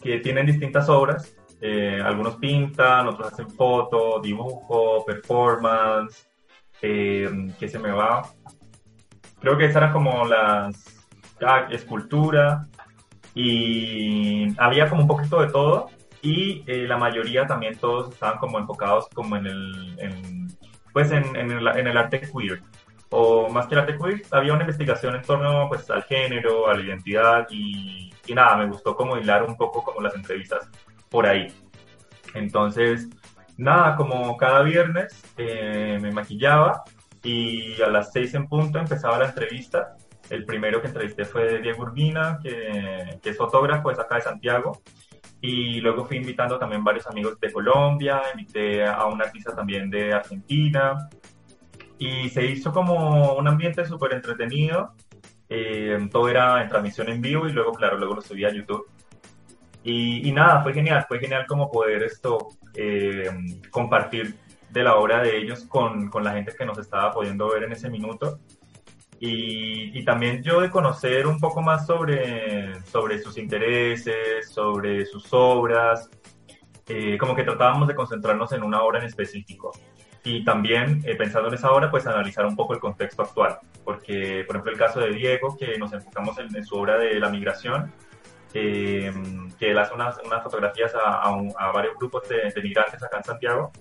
[0.00, 6.28] que tienen distintas obras, eh, algunos pintan, otros hacen foto, dibujo, performance,
[6.82, 8.22] eh, ¿qué se me va?
[9.40, 11.08] Creo que esas eran como las,
[11.44, 12.68] ah, escultura,
[13.34, 15.90] y había como un poquito de todo.
[16.22, 20.48] Y eh, la mayoría también todos estaban como enfocados como en el,
[20.92, 22.62] pues en, en, el, en, el, arte queer.
[23.10, 26.74] O más que el arte queer había una investigación en torno pues al género, a
[26.74, 30.68] la identidad y, y nada, me gustó como hilar un poco como las entrevistas
[31.08, 31.52] por ahí.
[32.34, 33.08] Entonces,
[33.56, 36.82] nada, como cada viernes eh, me maquillaba
[37.22, 39.96] y a las seis en punto empezaba la entrevista
[40.30, 44.80] el primero que entrevisté fue Diego Urbina, que, es fotógrafo, es acá de Santiago.
[45.40, 50.12] Y luego fui invitando también varios amigos de Colombia, invité a un artista también de
[50.12, 51.08] Argentina.
[51.98, 54.94] Y se hizo como un ambiente súper entretenido.
[55.48, 58.86] Eh, todo era en transmisión en vivo y luego, claro, luego lo subí a YouTube.
[59.84, 63.30] Y, nada, fue genial, fue genial como poder esto eh,
[63.70, 64.34] compartir
[64.68, 67.72] de la obra de ellos con, con la gente que nos estaba pudiendo ver en
[67.72, 68.40] ese minuto
[69.18, 76.10] y, también yo de conocer un poco más sobre, sobre sus intereses, sobre sus obras,
[76.86, 79.72] eh, como que tratábamos de concentrarnos en una obra en específico.
[80.22, 84.44] Y también, eh, pensando en esa obra, pues analizar un poco el contexto actual, porque,
[84.46, 87.90] por ejemplo, el caso de Diego, que nos enfocamos en, su obra de la migración,
[88.52, 89.10] eh,
[89.58, 93.24] que él hace unas, unas fotografías a, a, varios grupos de, de migrantes acá en
[93.24, 93.72] Santiago,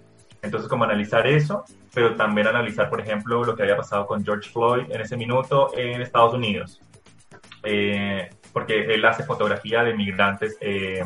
[0.45, 4.49] entonces, como analizar eso, pero también analizar, por ejemplo, lo que había pasado con George
[4.51, 6.79] Floyd en ese minuto en Estados Unidos.
[7.63, 11.03] Eh, porque él hace fotografía de migrantes eh,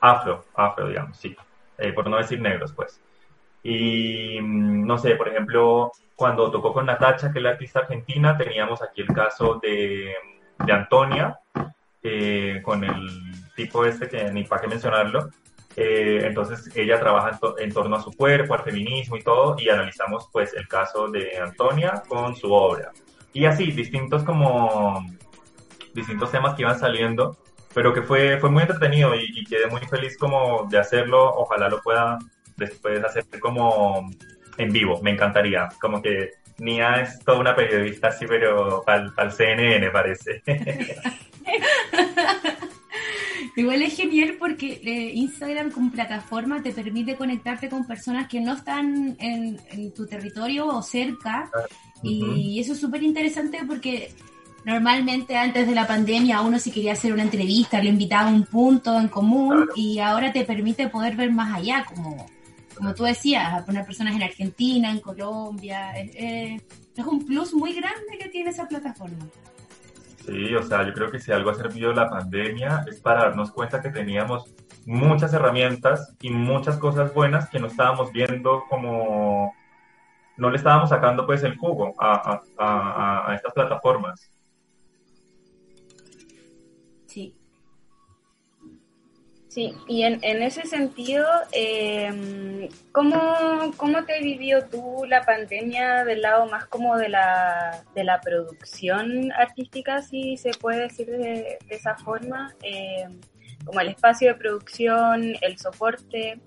[0.00, 1.36] afro, afro, digamos, sí,
[1.76, 2.98] eh, por no decir negros, pues.
[3.62, 8.38] Y mm, no sé, por ejemplo, cuando tocó con Natacha, que es la artista argentina,
[8.38, 10.14] teníamos aquí el caso de,
[10.64, 11.36] de Antonia,
[12.62, 13.10] con el
[13.56, 15.30] tipo este que ni para qué mencionarlo,
[15.74, 20.28] eh, entonces ella trabaja en, torno a su cuerpo, al feminismo y todo, y analizamos
[20.30, 22.92] pues el caso de Antonia con su obra.
[23.32, 25.04] Y así, distintos como,
[25.92, 27.36] distintos temas que iban saliendo,
[27.74, 31.82] pero que fue, fue muy entretenido y, quedé muy feliz como de hacerlo, ojalá lo
[31.82, 32.16] pueda
[32.56, 34.08] después hacer como
[34.58, 39.32] en vivo, me encantaría, como que Nia es toda una periodista así, pero para el
[39.32, 40.42] CNN parece.
[43.56, 48.54] Igual es genial porque eh, Instagram como plataforma te permite conectarte con personas que no
[48.54, 49.58] están en,
[49.92, 51.50] tu territorio o cerca.
[52.02, 54.12] Y eso es súper interesante porque
[54.64, 58.44] normalmente antes de la pandemia uno si quería hacer una entrevista, lo invitaba a un
[58.44, 62.26] punto en común y ahora te permite poder ver más allá, como,
[62.82, 65.92] como tú decías, a poner personas en Argentina, en Colombia.
[65.92, 66.60] es
[67.06, 69.24] un plus muy grande que tiene esa plataforma.
[70.26, 73.52] Sí, o sea, yo creo que si algo ha servido la pandemia es para darnos
[73.52, 74.52] cuenta que teníamos
[74.84, 79.54] muchas herramientas y muchas cosas buenas que no estábamos viendo como,
[80.36, 84.28] no le estábamos sacando pues el jugo a estas plataformas.
[89.52, 93.20] Sí, y en, en ese sentido, eh, ¿cómo,
[93.76, 99.30] ¿cómo te vivió tú la pandemia del lado más como de la, de la producción
[99.32, 102.54] artística, si se puede decir de, esa forma?
[102.62, 103.20] Em,
[103.66, 106.40] como el espacio de producción, el soporte,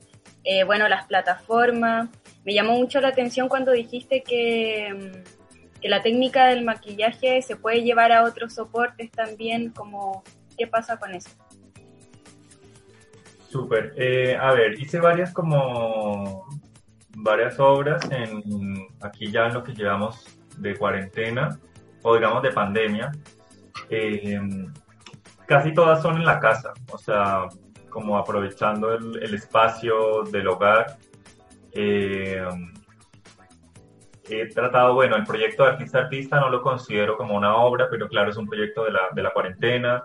[0.43, 2.10] eh, bueno, las plataformas.
[2.43, 5.24] Me llamó mucho la atención cuando dijiste que, em,
[5.80, 10.24] que la técnica del maquillaje se puede llevar a otros soportes también, como,
[10.58, 11.30] ¿qué pasa con eso?
[13.56, 13.93] Súper.
[13.95, 16.45] Eh, a ver, hice varias como
[17.16, 20.26] varias obras en aquí ya en lo que llevamos
[20.58, 21.58] de cuarentena
[22.01, 23.14] o digamos de pandemia.
[23.89, 24.38] Eh,
[25.47, 27.47] casi todas son en la casa, o sea,
[27.89, 30.97] como aprovechando el, espacio del hogar.
[31.72, 32.43] Eh,
[34.30, 38.10] he tratado, bueno, el proyecto de artista artista no lo considero como una obra, pero
[38.10, 40.03] claro, es un proyecto de la, de la cuarentena.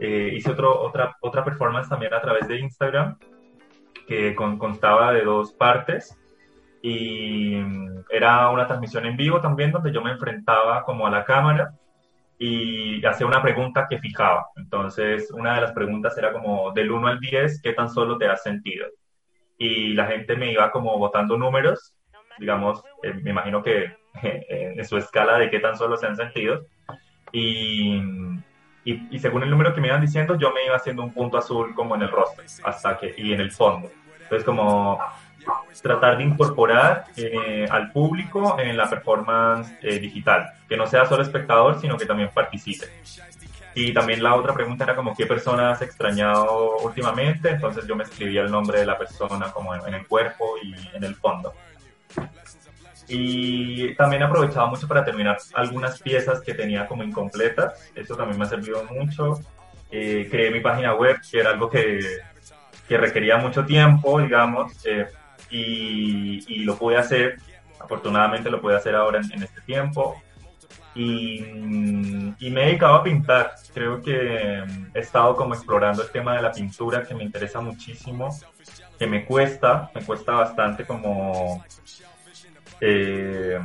[0.00, 3.18] Eh, hice otro, otra, otra performance también a través de Instagram,
[4.08, 6.18] que constaba de dos partes
[6.82, 11.24] y mm, era una transmisión en vivo también donde yo me enfrentaba como a la
[11.24, 11.74] cámara
[12.38, 14.46] y hacía una pregunta que fijaba.
[14.56, 18.26] Entonces, una de las preguntas era como del 1 al 10, ¿qué tan solo te
[18.26, 18.86] has sentido?
[19.58, 21.94] Y la gente me iba como votando números,
[22.38, 26.64] digamos, eh, me imagino que en su escala de qué tan solo se han sentido.
[27.32, 28.00] Y,
[28.84, 31.74] y, según el número que me iban diciendo, yo me iba haciendo un punto azul
[31.74, 33.90] como en el rostro hasta que, y en el fondo.
[34.22, 34.98] Entonces, como
[35.82, 41.22] tratar de incorporar eh, al público en la performance eh, digital, que no sea solo
[41.22, 42.86] espectador, sino que también participe.
[43.74, 48.04] Y también la otra pregunta era como qué persona has extrañado últimamente, entonces yo me
[48.04, 51.52] escribía el nombre de la persona como en, el cuerpo y en el fondo.
[53.12, 58.44] Y también aprovechaba mucho para terminar algunas piezas que tenía como incompletas, eso también me
[58.44, 59.40] ha servido mucho.
[59.90, 61.98] Eh, creé mi página web, que era algo que,
[62.88, 65.08] que requería mucho tiempo, digamos, eh,
[65.50, 67.36] y, lo pude hacer,
[67.80, 70.22] afortunadamente lo pude hacer ahora en, este tiempo.
[70.94, 73.54] Y, me he dedicado a pintar.
[73.74, 74.62] Creo que
[74.94, 78.28] he estado como explorando el tema de la pintura que me interesa muchísimo,
[78.96, 81.64] que me cuesta, me cuesta bastante como
[82.80, 83.58] eh,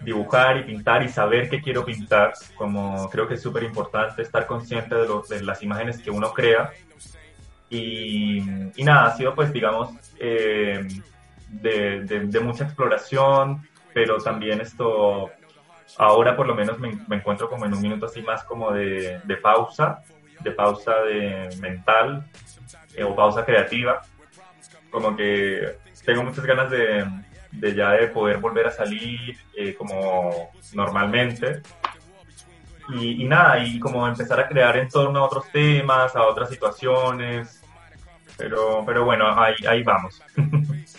[0.00, 2.32] dibujar y pintar y saber qué quiero pintar.
[2.56, 6.72] Como creo que es súper importante estar consciente de, de las imágenes que uno crea.
[7.68, 8.38] Y,
[8.76, 9.90] y nada, ha sido pues digamos
[10.20, 10.86] eh,
[11.48, 15.30] de, mucha exploración, pero también esto,
[15.96, 20.02] ahora por lo menos me, encuentro como en un minuto así más como de, pausa,
[20.40, 22.26] de pausa de mental
[22.94, 24.02] eh, o pausa creativa,
[24.90, 27.04] como que tengo muchas ganas de,
[27.60, 31.62] ya de poder volver a salir eh, como normalmente.
[32.94, 37.60] Y, nada, y como empezar a crear en torno a otros temas, a otras situaciones,
[38.36, 40.22] pero, pero bueno, ahí, ahí vamos.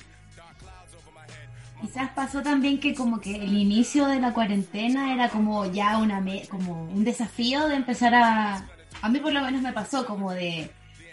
[1.82, 6.22] Quizás pasó también que como que el inicio de la cuarentena era como ya una
[6.50, 8.66] como un desafío de empezar a
[9.02, 10.72] a mí por lo menos me pasó como de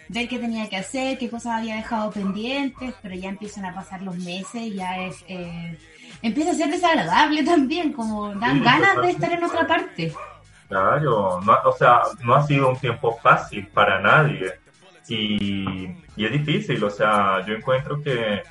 [0.09, 4.03] ver qué tenía que hacer, qué cosas había dejado pendientes, pero ya empiezan a pasar
[4.03, 5.79] los meses, ya es eh,
[6.23, 10.13] empieza a ser desagradable también, como dan ganas de estar en otra parte.
[10.69, 14.55] Claro, no, o sea, no ha sido un tiempo fácil para nadie
[15.09, 18.43] y, y es difícil, o sea, yo encuentro que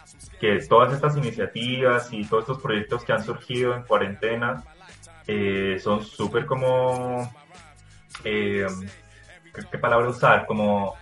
[0.43, 4.61] que todas estas iniciativas y todos estos proyectos que han surgido en cuarentena
[5.25, 7.33] eh, son súper como,
[8.25, 8.67] eh,
[9.71, 10.45] ¿qué, palabra usar?
[10.45, 10.95] Como,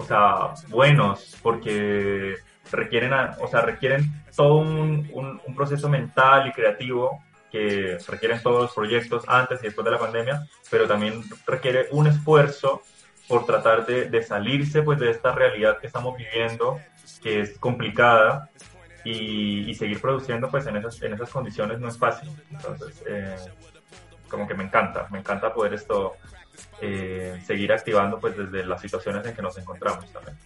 [0.00, 2.36] o sea, buenos porque
[2.72, 8.72] requieren, o sea, requieren todo un, un, proceso mental y creativo que requieren todos los
[8.72, 12.82] proyectos antes y después de la pandemia, pero también requiere un esfuerzo
[13.28, 16.80] por tratar de, de salirse pues de esta realidad que estamos viviendo,
[17.22, 18.48] que es complicada
[19.04, 22.30] y, seguir produciendo pues en esas, en esas condiciones no es fácil.
[22.50, 23.36] Entonces, eh,
[24.28, 26.16] como que me encanta, me encanta poder esto
[26.80, 30.36] eh, seguir activando pues desde las situaciones en que nos encontramos también.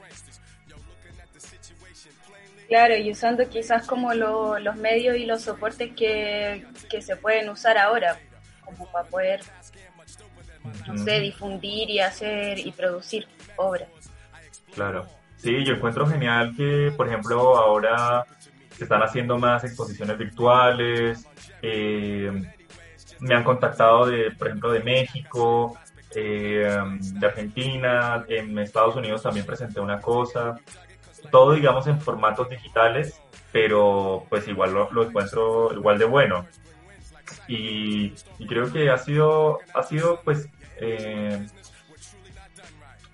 [2.68, 7.76] Claro, y usando quizás como los medios y los soportes que, que se pueden usar
[7.78, 8.18] ahora,
[8.64, 9.40] como para poder,
[10.86, 13.88] no sé, difundir y hacer y producir obras.
[14.74, 15.06] Claro.
[15.36, 18.24] Sí, yo encuentro genial que, por ejemplo, ahora
[18.76, 21.28] se están haciendo más exposiciones virtuales.
[21.60, 22.32] Eh,
[23.20, 25.78] me han contactado de, por ejemplo, de México,
[26.14, 30.58] eh, de Argentina, en Estados Unidos también presenté una cosa.
[31.30, 33.20] Todo, digamos, en formatos digitales,
[33.52, 36.46] pero pues igual lo, encuentro igual de bueno.
[37.48, 38.10] Y,
[38.48, 40.48] creo que ha sido, ha sido pues
[40.78, 41.46] eh,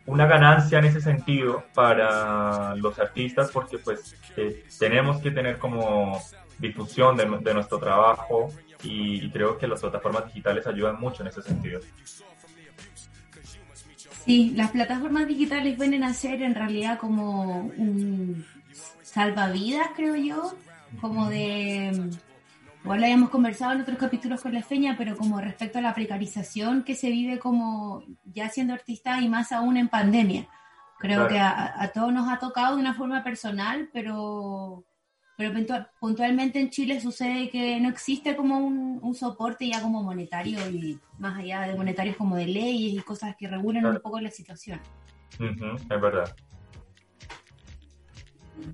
[0.07, 6.21] una ganancia en ese sentido para los artistas porque pues eh, tenemos que tener como
[6.59, 8.49] difusión de, nuestro trabajo
[8.83, 11.81] y, creo que las plataformas digitales ayudan mucho en ese sentido.
[14.25, 18.45] Sí, las plataformas digitales vienen a ser en realidad como un
[19.03, 20.55] salvavidas, creo yo,
[21.01, 22.11] como de
[22.83, 25.95] Igual lo habíamos conversado en otros capítulos con la Feña, pero como respecto a la
[25.95, 30.49] precarización que se vive como ya siendo artista y más aún en pandemia.
[30.99, 34.85] Creo que a, todos nos ha tocado de una forma personal, pero,
[35.41, 40.99] pero puntualmente en Chile sucede que no existe como un, soporte ya como monetario y
[41.19, 44.81] más allá de monetarios como de leyes y cosas que regulen un poco la situación.
[45.39, 46.37] es verdad.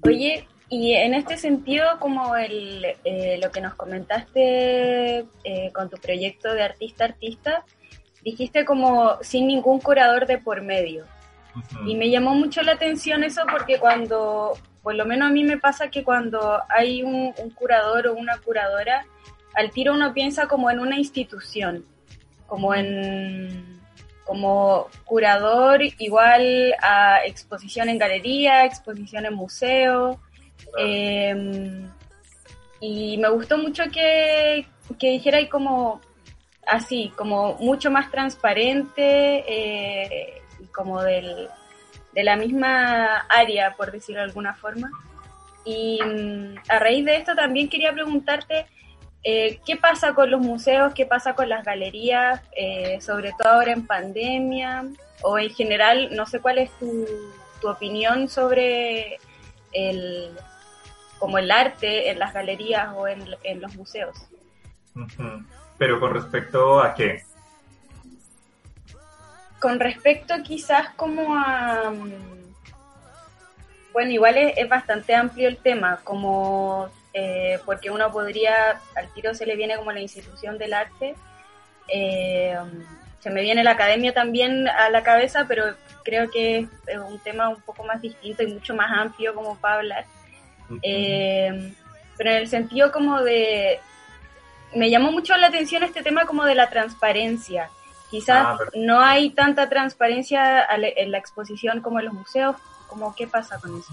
[0.03, 5.97] Oye, y en este sentido, como el, eh, lo que nos comentaste eh, con tu
[5.99, 7.65] proyecto de artista-artista,
[8.25, 11.05] dijiste como sin ningún curador de por medio.
[11.87, 15.59] Y me llamó mucho la atención eso porque cuando, por lo menos a mí me
[15.59, 19.05] pasa que cuando hay un, curador o una curadora,
[19.53, 21.85] al tiro uno piensa como en una institución,
[22.47, 23.81] como en
[24.23, 30.21] como curador igual a exposición en galería, exposición en museo.
[30.79, 31.91] Em,
[32.79, 34.69] y me gustó mucho que,
[35.01, 36.01] que dijera ahí como
[36.65, 39.03] así, como mucho más transparente
[39.49, 41.49] eh, y como del,
[42.17, 44.91] de la misma área, por decirlo de alguna forma.
[45.67, 48.67] Y mm, a raíz de esto también quería preguntarte
[49.23, 53.73] eh, qué pasa con los museos, qué pasa con las galerías, eh, sobre todo ahora
[53.73, 54.87] en pandemia,
[55.23, 57.07] o en general, no sé cuál es tu,
[57.61, 59.19] tu opinión sobre
[59.73, 60.31] el,
[61.19, 64.17] como el arte en las galerías o en, en los museos.
[65.77, 67.23] Pero con respecto a qué?
[69.61, 71.93] Con respecto quizás como a...
[73.93, 79.47] Bueno, igual es, bastante amplio el tema, como eh, porque uno podría, al tiro se
[79.47, 81.15] le viene como la institución del arte,
[81.89, 82.59] eh,
[83.21, 85.65] se me viene la academia también a la cabeza, pero
[86.05, 89.77] creo que es un tema un poco más distinto y mucho más amplio como para
[89.77, 90.05] hablar.
[90.83, 91.73] Eh,
[92.17, 93.81] pero en el sentido como de,
[94.75, 97.71] me llamó mucho la atención este tema como de la transparencia.
[98.11, 102.57] Quizás ah, no hay tanta transparencia en la exposición como en los museos.
[102.87, 103.93] Como, ¿Qué pasa con eso?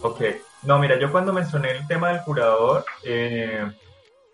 [0.00, 0.22] Ok,
[0.62, 3.70] no, mira, yo cuando mencioné el tema del curador, eh,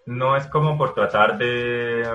[0.07, 2.09] no es como por tratar de,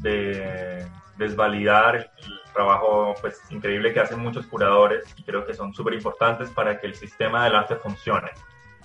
[0.00, 0.86] de
[1.16, 2.10] desvalidar el,
[2.52, 6.86] trabajo pues increíble que hacen muchos curadores y creo que son súper importantes para que
[6.86, 8.30] el sistema del arte funcione.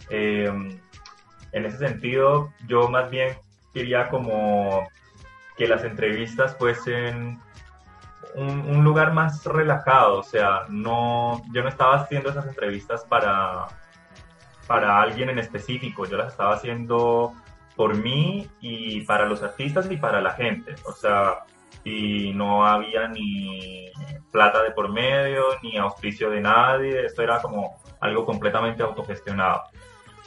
[0.10, 0.50] Eh,
[1.52, 3.38] en ese sentido, yo más bien
[3.74, 4.88] quería como
[5.58, 7.42] que las entrevistas fuesen
[8.36, 13.68] un, lugar más relajado, o sea, no, yo no estaba haciendo esas entrevistas para,
[14.68, 17.34] para alguien en específico, yo las estaba haciendo
[17.76, 21.46] por mí y para los artistas y para la gente, o sea,
[21.84, 23.92] y no había ni
[24.32, 29.64] plata de por medio, ni auspicio de nadie, esto era como algo completamente autogestionado.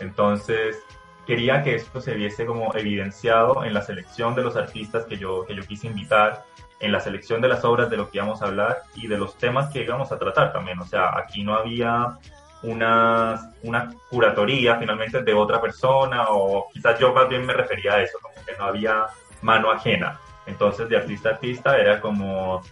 [0.00, 0.78] Entonces,
[1.26, 5.44] quería que esto se viese como evidenciado en la selección de los artistas que yo,
[5.44, 6.44] que yo quise invitar,
[6.80, 9.36] en la selección de las obras de lo que íbamos a hablar y de los
[9.36, 10.78] temas que íbamos a tratar también.
[10.78, 12.16] O sea, aquí no había
[12.62, 18.02] una, una curatoría finalmente de otra persona o quizás yo más bien me refería a
[18.02, 19.06] eso, como que no había
[19.42, 20.18] mano ajena.
[20.46, 22.62] Entonces, de artista a artista era como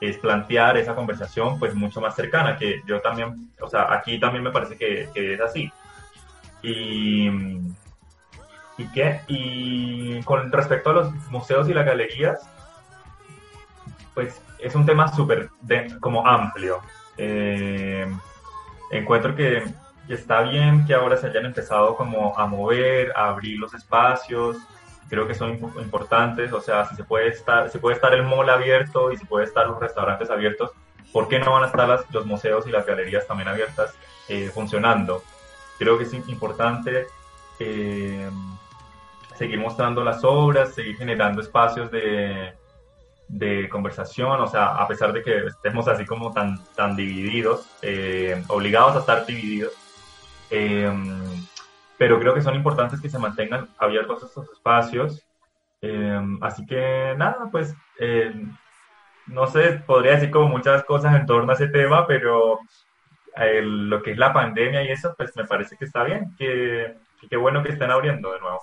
[0.00, 4.42] es plantear esa conversación pues mucho más cercana, que yo también, o sea, aquí también
[4.42, 5.70] me parece que, que es así.
[6.62, 7.28] Y,
[8.78, 9.20] ¿Y qué?
[9.28, 12.48] Y con respecto a los museos y las galerías,
[14.14, 15.50] pues es un tema súper
[16.00, 16.80] como amplio.
[17.16, 18.06] Eh,
[18.90, 19.64] encuentro que,
[20.08, 24.56] está bien que ahora se hayan empezado como a mover, a abrir los espacios.
[25.08, 28.48] Creo que son importantes, o sea, si se puede estar, se puede estar el mall
[28.48, 30.70] abierto y si puede estar los restaurantes abiertos,
[31.12, 33.94] ¿por qué no van a estar los museos y las galerías también abiertas
[34.28, 35.22] eh, funcionando?
[35.78, 37.06] Creo que es importante
[37.58, 38.30] eh,
[39.34, 42.54] seguir mostrando las obras, seguir generando espacios de,
[43.32, 48.42] de conversación, o sea, a pesar de que estemos así como tan, tan divididos, eh,
[48.48, 49.72] obligados a estar divididos,
[50.50, 50.92] eh,
[51.96, 55.26] pero creo que son importantes que se mantengan abiertos estos espacios.
[56.42, 57.74] así que nada, pues
[59.26, 62.60] no sé, podría decir como muchas cosas en torno a ese tema, pero
[63.62, 66.96] lo que es la pandemia y eso, pues me parece que está bien, que,
[67.30, 68.60] qué bueno que estén abriendo de nuevo.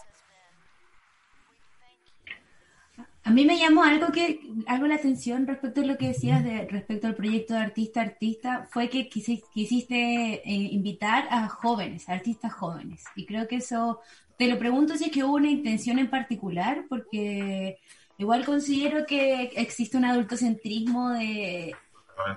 [3.30, 6.66] A mí me llamó algo que algo la atención respecto a lo que decías de
[6.66, 12.52] respecto al proyecto de artista artista fue que quisiste, eh, invitar a jóvenes, a artistas
[12.52, 14.00] jóvenes y creo que eso
[14.36, 17.78] te lo pregunto si es que hubo una intención en particular porque
[18.18, 21.76] igual considero que existe un adultocentrismo de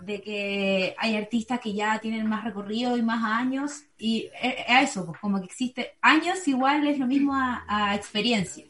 [0.03, 4.29] de que hay artistas que ya tienen más recorrido y más años, y
[4.69, 8.65] a eso, pues como que existe años igual es lo mismo a, experiencia.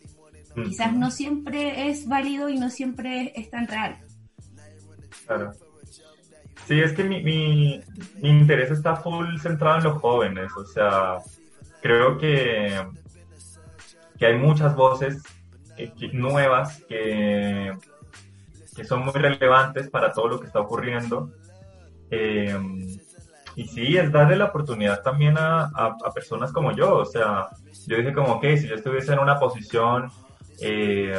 [0.54, 0.62] Mm.
[0.64, 3.96] Quizás no siempre es válido y no siempre es tan real.
[5.26, 5.52] Claro.
[6.66, 7.82] Sí, es que mi, mi,
[8.20, 11.18] mi, interés está full centrado en los jóvenes, o sea,
[11.80, 12.86] creo que,
[14.16, 15.22] que hay muchas voces
[16.12, 17.72] nuevas que,
[18.76, 21.32] que son muy relevantes para todo lo que está ocurriendo.
[22.10, 22.56] Eh,
[23.54, 26.96] y sí, es darle la oportunidad también a, a, personas como yo.
[26.96, 27.48] O sea,
[27.86, 30.10] yo dije como, que si yo estuviese en una posición,
[30.62, 31.14] eh,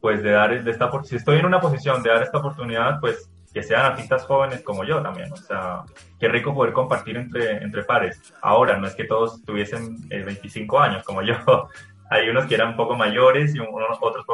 [0.00, 3.30] pues de dar, de esta, si estoy en una posición de dar esta oportunidad, pues
[3.52, 5.32] que sean artistas jóvenes como yo también.
[5.32, 5.82] O sea,
[6.18, 8.32] qué rico poder compartir entre, entre pares.
[8.40, 11.34] Ahora, no es que todos tuviesen 25 eh, años como yo.
[12.10, 14.24] Hay unos que eran un poco mayores y unos otros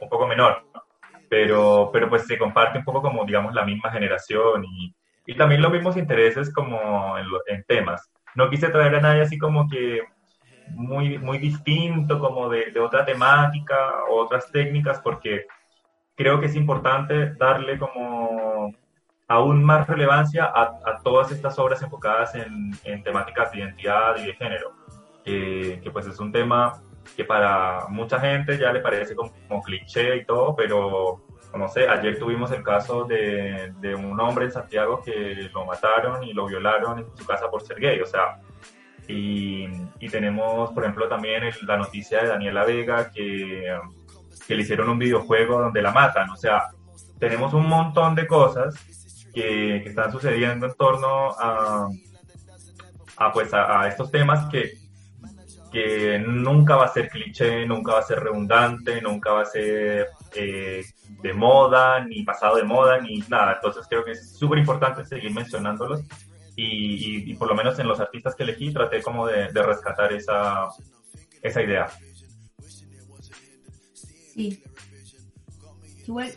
[0.00, 0.64] un poco menor.
[1.28, 4.94] Pero, pero pues se comparte un poco como, digamos, la misma generación y,
[5.26, 8.10] y también los mismos intereses como en, temas.
[8.34, 10.00] No quise traer a nadie así como que
[10.70, 15.46] muy, muy distinto, como de, de, otra temática o otras técnicas, porque
[16.14, 18.72] creo que es importante darle como
[19.26, 24.26] aún más relevancia a, a todas estas obras enfocadas en, en, temáticas de identidad y
[24.26, 24.72] de género,
[25.24, 26.82] que pues es un tema
[27.16, 31.22] que para mucha gente ya le parece como, como cliché y todo, pero
[31.54, 36.24] no sé, ayer tuvimos el caso de, de, un hombre en Santiago que lo mataron
[36.24, 38.40] y lo violaron en su casa por ser gay, o sea,
[39.08, 39.66] y,
[40.00, 43.76] y tenemos, por ejemplo, también la noticia de Daniela Vega que,
[44.46, 46.68] que, le hicieron un videojuego donde la matan, o sea,
[47.18, 48.74] tenemos un montón de cosas
[49.32, 51.88] que, están sucediendo en torno a,
[53.16, 54.84] a pues, a, a estos temas que
[55.74, 60.06] que nunca va a ser cliché, nunca va a ser redundante, nunca va a ser
[60.36, 60.84] eh,
[61.20, 63.54] de moda, ni pasado de moda, ni nada.
[63.54, 66.02] Entonces creo que es súper importante seguir mencionándolos
[66.56, 70.12] y, y, por lo menos en los artistas que elegí traté como de, de rescatar
[70.12, 70.68] esa,
[71.42, 71.88] esa idea.
[74.34, 74.62] Sí.
[76.06, 76.32] Igual,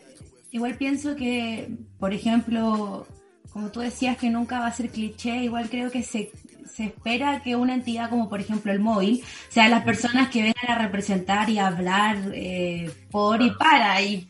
[0.51, 3.05] igual pienso que, por ejemplo,
[3.51, 6.31] como tú decías que nunca va a ser cliché, igual creo que se,
[6.71, 10.69] se espera que una entidad como por ejemplo el móvil sea las personas que vengan
[10.69, 14.01] a representar y hablar eh, por y para.
[14.01, 14.27] Y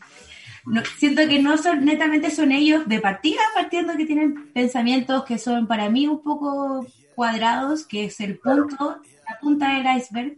[0.96, 5.66] siento que no son netamente son ellos de partida, partiendo que tienen pensamientos que son
[5.66, 10.36] para mí un poco cuadrados, que es el punto, la punta del iceberg.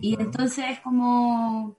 [0.00, 1.76] Y entonces como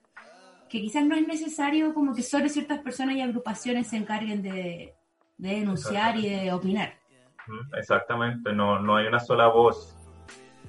[0.68, 4.94] que quizás no es necesario como que solo ciertas personas y agrupaciones se encarguen de,
[5.36, 6.94] de denunciar y de opinar.
[7.76, 9.96] Exactamente, no, no hay una sola voz.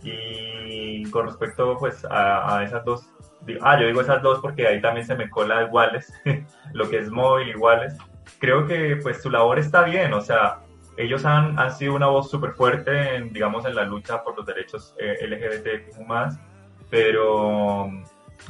[0.03, 3.09] Y con respecto pues a, esas dos,
[3.61, 6.13] ah, yo digo esas dos porque ahí también se me cola iguales,
[6.73, 7.97] lo que es móvil iguales.
[8.39, 10.59] Creo que pues su labor está bien, o sea,
[10.97, 14.45] ellos han, han sido una voz súper fuerte, en, digamos, en la lucha por los
[14.45, 16.39] derechos eh, LGBT más,
[16.89, 17.89] pero,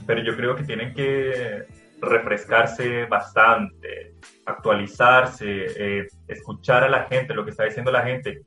[0.05, 1.65] pero yo creo que tienen que
[2.01, 4.15] refrescarse bastante,
[4.45, 5.45] actualizarse,
[5.77, 8.41] eh, escuchar a la gente, lo que está diciendo la gente.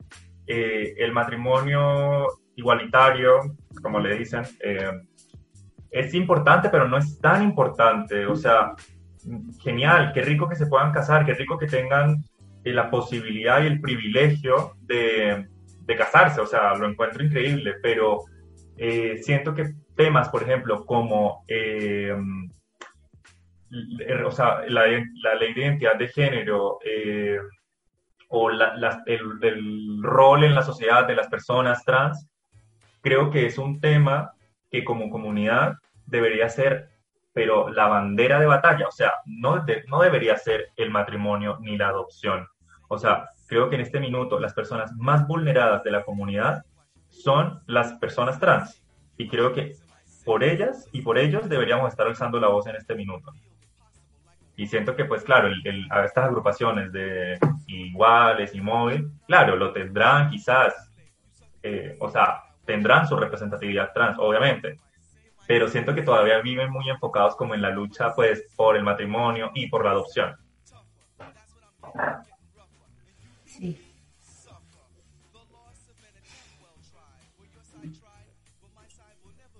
[0.45, 3.39] Eh, el matrimonio igualitario,
[3.81, 4.91] como le dicen, eh,
[5.99, 8.25] es importante, pero no es tan importante.
[8.25, 8.73] O sea,
[9.61, 12.23] genial, qué rico que se puedan casar, qué rico que tengan
[12.63, 15.47] la posibilidad y el privilegio de,
[15.81, 16.41] de, casarse.
[16.41, 18.25] O sea, lo encuentro increíble, pero
[19.21, 21.45] siento que temas, por ejemplo, como
[24.25, 24.85] o sea, la,
[25.23, 27.37] la, ley de identidad de género eh,
[28.29, 32.27] o la, el, el, rol en la sociedad de las personas trans,
[33.01, 34.31] creo que es un tema
[34.69, 35.73] que como comunidad
[36.07, 36.89] debería ser,
[37.33, 41.89] pero la bandera de batalla, o sea, no, no debería ser el matrimonio ni la
[41.89, 42.47] adopción.
[42.87, 46.63] O sea, creo que en este minuto las personas más vulneradas de la comunidad
[47.09, 48.83] son las personas trans.
[49.17, 49.73] Y creo que
[50.25, 53.31] por ellas y por ellos deberíamos estar alzando la voz en este minuto.
[54.55, 55.49] Y siento que, pues claro,
[55.91, 57.37] a estas agrupaciones de
[57.67, 60.91] iguales y móvil, claro, lo tendrán quizás,
[61.61, 64.79] eh, o sea, tendrán su representatividad trans, obviamente,
[65.47, 69.51] pero siento que todavía viven muy enfocados como en la lucha, pues, por el matrimonio
[69.53, 70.35] y por la adopción.
[73.45, 73.83] Sí.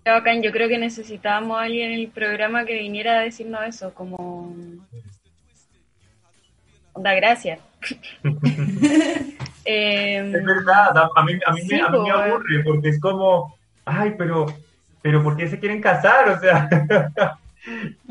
[0.05, 3.93] bacán, yo creo que necesitábamos a alguien en el programa que viniera a decirnos eso,
[3.93, 4.55] como...
[6.93, 7.59] Onda, gracias.
[9.69, 13.53] Em, es verdad, a mí, a mí, me, a mí me, aburre porque es como,
[13.83, 14.45] ay, pero,
[15.08, 16.28] pero ¿por qué se quieren casar?
[16.28, 16.68] O sea,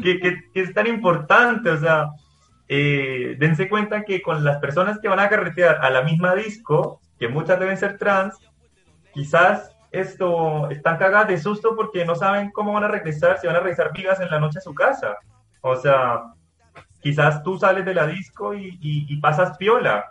[0.02, 2.08] que, es tan importante, o sea,
[2.68, 7.02] eh, dense cuenta que con las personas que van a carretear a la misma disco,
[7.18, 8.38] que muchas deben ser trans,
[9.12, 13.56] quizás esto, están cagadas de susto porque no saben cómo van a regresar, si van
[13.56, 15.18] a regresar vivas en la noche a su casa.
[15.60, 16.22] O sea,
[17.02, 20.06] quizás tú sales de la disco y, pasas piola,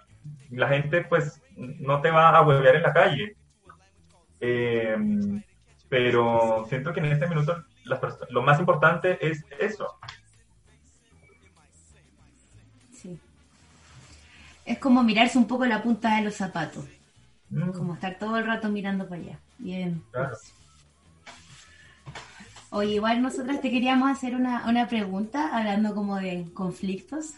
[0.51, 3.35] la gente pues no te va a huevear en la calle.
[4.39, 4.95] Eh,
[5.89, 7.63] pero siento que en este minuto
[8.29, 9.97] lo más importante es eso.
[12.91, 13.19] Sí.
[14.65, 16.85] Es como mirarse un poco la punta de los zapatos.
[17.49, 17.71] Mm.
[17.71, 19.39] Como estar todo el rato mirando para allá.
[19.57, 20.03] Bien.
[20.11, 20.35] Claro.
[22.71, 27.33] Oye, igual nosotras te queríamos hacer una, una pregunta, hablando como de conflictos.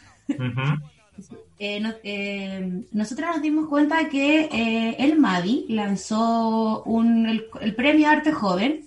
[1.59, 8.31] Eh, eh, nosotras nos dimos cuenta que eh, el Mavi lanzó un, el, premio Arte
[8.31, 8.85] Joven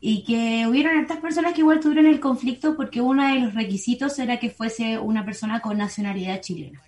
[0.00, 4.18] y que hubieron estas personas que igual tuvieron el conflicto porque uno de los requisitos
[4.18, 6.82] era que fuese una persona con nacionalidad chilena.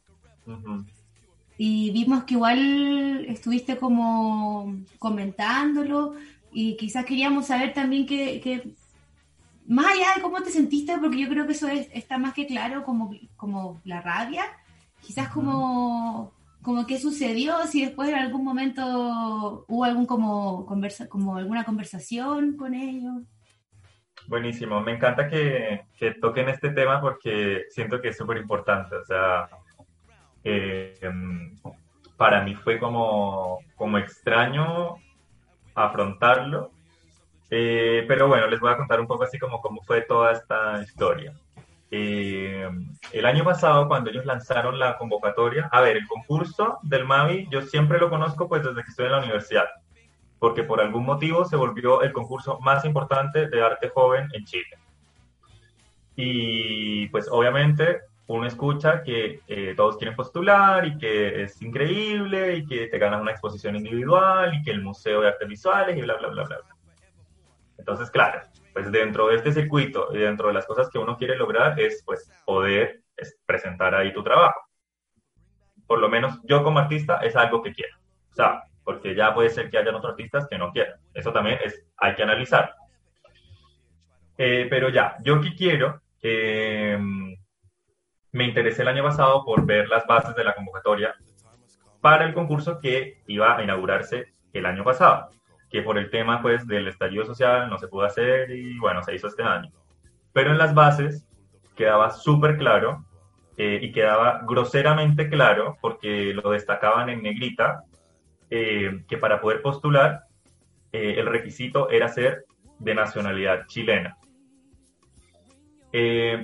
[1.56, 6.14] Y vimos que igual estuviste como comentándolo
[6.52, 8.74] y quizás queríamos saber también que,
[9.70, 12.82] más allá de cómo te sentiste, porque yo creo que eso está más que claro
[12.82, 14.42] como, como la rabia,
[15.00, 21.36] quizás como, como qué sucedió, si después en algún momento hubo algún como, conversa, como
[21.36, 23.22] alguna conversación con ellos.
[24.26, 29.04] Buenísimo, me encanta que, que toquen este tema porque siento que es súper importante, o
[29.04, 29.48] sea,
[30.42, 30.98] eh,
[32.16, 34.96] para mí fue como, como extraño
[35.76, 36.72] afrontarlo
[37.51, 40.82] eh, pero bueno, les voy a contar un poco así como cómo fue toda esta
[40.82, 41.32] historia.
[41.90, 42.68] Eh,
[43.12, 47.62] el año pasado, cuando ellos lanzaron la convocatoria, a ver, el concurso del Mavi, yo
[47.62, 49.66] siempre lo conozco pues desde que estoy en la universidad,
[50.38, 54.78] porque por algún motivo se volvió el concurso más importante de arte joven en Chile.
[56.14, 62.66] Y pues obviamente uno escucha que eh, todos quieren postular y que es increíble y
[62.66, 66.16] que te ganas una exposición individual y que el Museo de Artes Visuales y bla,
[66.16, 66.59] bla, bla, bla.
[67.80, 68.42] Entonces, claro,
[68.74, 72.02] pues dentro de este circuito y dentro de las cosas que uno quiere lograr es
[72.04, 73.00] pues poder
[73.46, 74.60] presentar ahí tu trabajo.
[75.86, 77.96] Por lo menos yo como artista es algo que quiero.
[78.30, 81.00] O sea, porque ya puede ser que hayan otros artistas que no quieran.
[81.14, 82.74] Eso también es, hay que analizar.
[84.36, 86.98] Eh, pero ya, yo que quiero, eh,
[88.32, 91.14] me interesé el año pasado por ver las bases de la convocatoria
[92.02, 95.30] para el concurso que iba a inaugurarse el año pasado
[95.70, 99.14] que por el tema pues del estallido social no se pudo hacer y bueno, se
[99.14, 99.70] hizo este año.
[100.32, 101.26] Pero en las bases
[101.76, 103.04] quedaba súper claro
[103.56, 107.84] eh, y quedaba groseramente claro, porque lo destacaban en negrita,
[108.48, 110.24] eh, que para poder postular
[110.92, 112.44] eh, el requisito era ser
[112.78, 114.16] de nacionalidad chilena.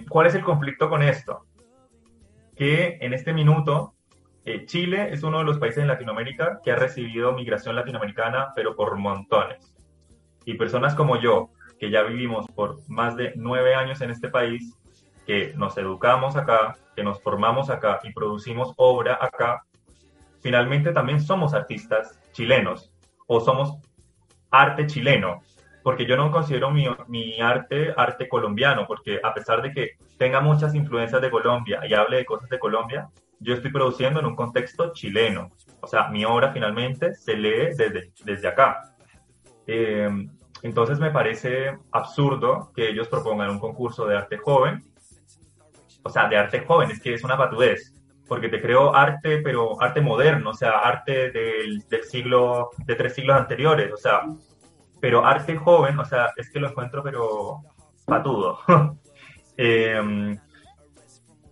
[0.08, 1.46] ¿Cuál es el conflicto con esto?
[2.56, 3.95] Que en este minuto
[4.46, 8.76] eh, Chile es uno de los países en Latinoamérica que ha recibido migración latinoamericana, pero
[8.76, 9.74] por montones.
[10.44, 14.78] Y personas como yo, que ya vivimos por más de nueve años en este país,
[15.26, 19.64] que nos educamos acá, que nos formamos acá y producimos obra acá,
[20.40, 22.92] finalmente también somos artistas chilenos
[23.26, 23.76] o somos
[24.52, 25.42] arte chileno,
[25.82, 30.40] porque yo no considero mi, mi, arte arte colombiano, porque a pesar de que tenga
[30.40, 33.08] muchas influencias de Colombia y hable de cosas de Colombia,
[33.40, 35.50] yo estoy produciendo en un contexto chileno.
[35.80, 38.94] O sea, mi obra finalmente se lee desde, desde acá.
[39.66, 40.08] Eh,
[40.62, 44.82] entonces me parece absurdo que ellos propongan un concurso de arte joven.
[46.02, 47.94] O sea, de arte joven, es que es una patudez.
[48.26, 53.14] Porque te creo arte, pero arte moderno, o sea, arte del, del siglo, de tres
[53.14, 54.22] siglos anteriores, o sea,
[55.00, 57.60] pero arte joven, o sea, es que lo encuentro, pero
[58.04, 58.58] patudo.
[59.56, 60.36] eh,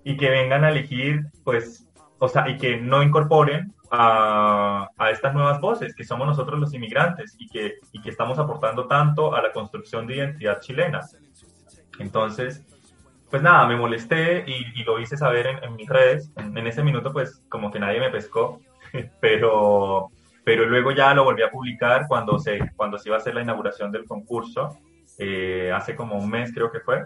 [0.04, 1.88] y que vengan a elegir, pues,
[2.18, 6.74] o sea, y que no incorporen a, a, estas nuevas voces, que somos nosotros los
[6.74, 11.00] inmigrantes y que, y que estamos aportando tanto a la construcción de identidad chilena.
[11.98, 12.64] Entonces,
[13.30, 16.30] pues nada, me molesté y, y lo hice saber en, en mis redes.
[16.36, 18.60] En, ese minuto, pues, como que nadie me pescó,
[19.20, 20.10] pero,
[20.44, 23.42] pero luego ya lo volví a publicar cuando se, cuando se iba a hacer la
[23.42, 24.78] inauguración del concurso,
[25.18, 27.04] eh, hace como un mes creo que fue.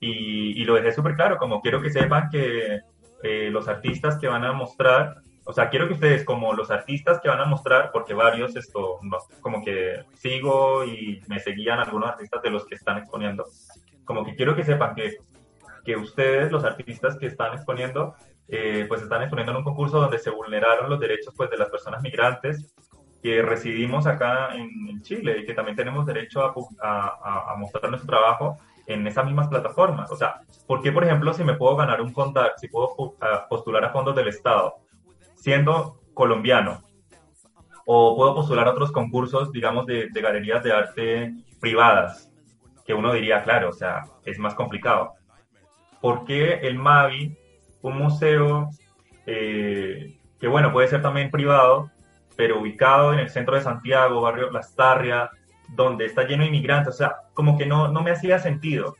[0.00, 2.80] Y, lo dejé súper claro, como quiero que sepan que
[3.22, 7.20] eh, los artistas que van a mostrar, o sea, quiero que ustedes como los artistas
[7.20, 8.98] que van a mostrar, porque varios esto,
[9.40, 13.44] como que sigo y me seguían algunos artistas de los que están exponiendo,
[14.04, 15.16] como que quiero que sepan que,
[15.84, 18.14] que ustedes, los artistas que están exponiendo,
[18.46, 21.70] eh, pues están exponiendo en un concurso donde se vulneraron los derechos pues, de las
[21.70, 22.72] personas migrantes
[23.22, 28.08] que residimos acá en, Chile y que también tenemos derecho a, a, a mostrar nuestro
[28.08, 30.10] trabajo en esas mismas plataformas.
[30.10, 32.96] O sea, ¿por qué, por ejemplo, si me puedo ganar un contar, si puedo
[33.48, 34.76] postular a fondos del Estado
[35.36, 36.82] siendo colombiano,
[37.86, 42.30] o puedo postular a otros concursos, digamos, de, galerías de arte privadas,
[42.84, 45.12] que uno diría, claro, o sea, es más complicado.
[46.00, 47.36] ¿Por qué el MAVI,
[47.82, 48.70] un museo
[49.26, 51.90] eh, que bueno, puede ser también privado,
[52.36, 55.30] pero ubicado en el centro de Santiago, barrio Las Tarrias,
[55.68, 58.96] donde está lleno de inmigrantes, o sea, como que no, no me hacía sentido.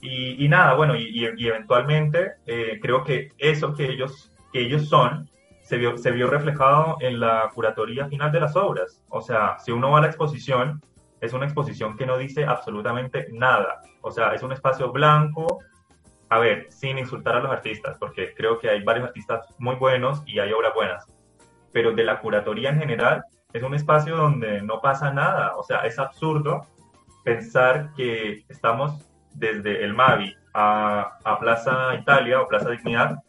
[0.00, 5.28] Y, nada, bueno, y, y eventualmente eh, creo que eso que ellos, que ellos son
[5.68, 9.02] se vio, se vio reflejado en la curatoría final de las obras.
[9.10, 10.80] O sea, si uno va a la exposición,
[11.20, 13.82] es una exposición que no dice absolutamente nada.
[14.00, 15.58] O sea, es un espacio blanco,
[16.30, 20.22] a ver, sin insultar a los artistas, porque creo que hay varios artistas muy buenos
[20.24, 21.06] y hay obras buenas,
[21.70, 25.56] pero de la curatoría en general es un espacio donde no pasa nada.
[25.56, 26.66] O sea, es absurdo
[27.24, 33.22] pensar que estamos desde el Mavi a, Plaza Italia o Plaza Dignidad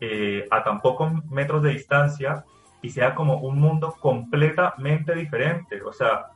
[0.00, 2.44] eh, a tan pocos metros de distancia
[2.82, 5.82] y sea como un mundo completamente diferente.
[5.82, 6.26] O sea,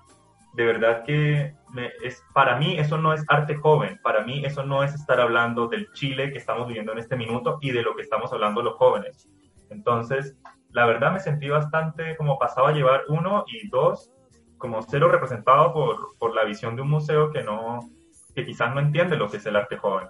[0.55, 1.55] de verdad que
[2.03, 5.69] es, para mí eso no es arte joven, para mí eso no es estar hablando
[5.69, 8.75] del Chile que estamos viviendo en este minuto y de lo que estamos hablando los
[8.75, 9.29] jóvenes.
[9.71, 10.37] Entonces,
[10.73, 14.11] la verdad me sentí bastante como pasaba a llevar uno y dos,
[14.59, 17.81] como cero representado por, por la visión de un museo que no,
[18.35, 20.09] que quizás no entiende lo que es el arte joven.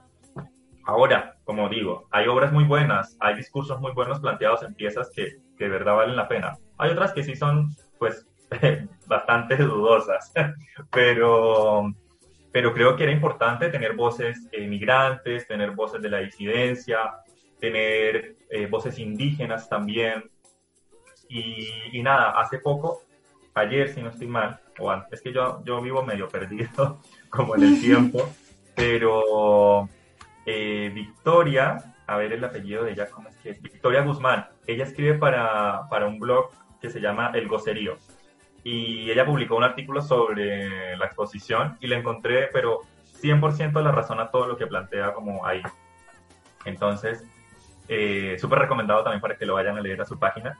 [0.84, 5.36] Ahora, como digo, hay obras muy buenas, hay discursos muy buenos planteados en piezas que,
[5.56, 6.56] que de verdad valen la pena.
[6.78, 8.26] Hay otras que sí son, pues,
[9.06, 10.32] bastante dudosas,
[10.90, 11.92] pero,
[12.52, 17.12] pero creo que era importante tener voces migrantes, tener voces de la disidencia,
[17.60, 20.24] tener eh, voces indígenas también.
[21.34, 23.02] Y, y, nada, hace poco,
[23.54, 27.56] ayer si no estoy mal, o antes, es que yo, yo vivo medio perdido como
[27.56, 28.28] en el tiempo,
[28.76, 29.88] pero
[30.44, 33.62] eh, Victoria, a ver el apellido de ella, ¿cómo es que es?
[33.62, 34.46] Victoria Guzmán.
[34.66, 36.50] Ella escribe para, para un blog
[36.82, 37.96] que se llama El Gocerío.
[38.62, 42.82] Y ella publicó un artículo sobre la exposición y le encontré, pero
[43.22, 45.62] 100% la razón a todo lo que plantea como ahí.
[46.64, 47.24] Entonces,
[47.88, 50.58] eh, súper recomendado también para que lo vayan a leer a su página.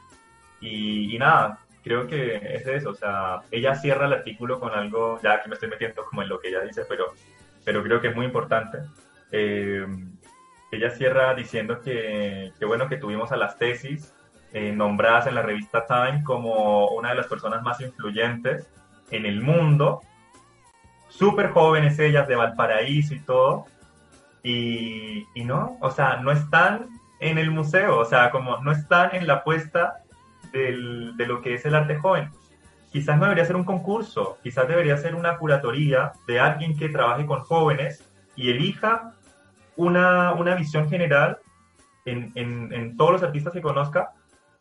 [0.63, 5.21] Y, y, nada, creo que es eso, o sea, ella cierra el artículo con algo,
[5.23, 7.13] ya que me estoy metiendo como en lo que ella dice, pero,
[7.65, 8.79] pero creo que es muy importante.
[9.33, 9.85] Eh,
[10.71, 14.15] ella cierra diciendo que, que, bueno, que tuvimos a las tesis
[14.53, 18.69] eh, nombradas en la revista Time como una de las personas más influyentes
[19.11, 20.01] en el mundo,
[21.09, 23.67] súper jóvenes ellas de Valparaíso y todo,
[24.43, 26.89] y, y, no, o sea, no están
[27.21, 30.01] en el museo, o sea, como no están en la puesta
[30.53, 32.30] de lo que es el arte joven.
[32.90, 37.24] Quizás no debería ser un concurso, quizás debería ser una curatoría de alguien que trabaje
[37.24, 39.14] con jóvenes y elija
[39.76, 41.38] una, una visión general
[42.05, 44.12] en, en, todos los artistas que conozca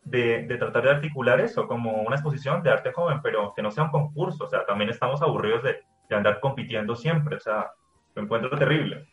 [0.04, 3.70] de, de, tratar de articular eso como una exposición de arte joven, pero que no
[3.70, 7.70] sea un concurso, o sea, también estamos aburridos de, de andar compitiendo siempre, o sea,
[8.14, 9.08] lo encuentro terrible.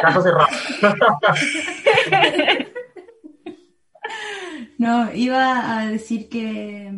[0.00, 0.48] Caso cerrado.
[4.78, 6.92] no, iba a decir que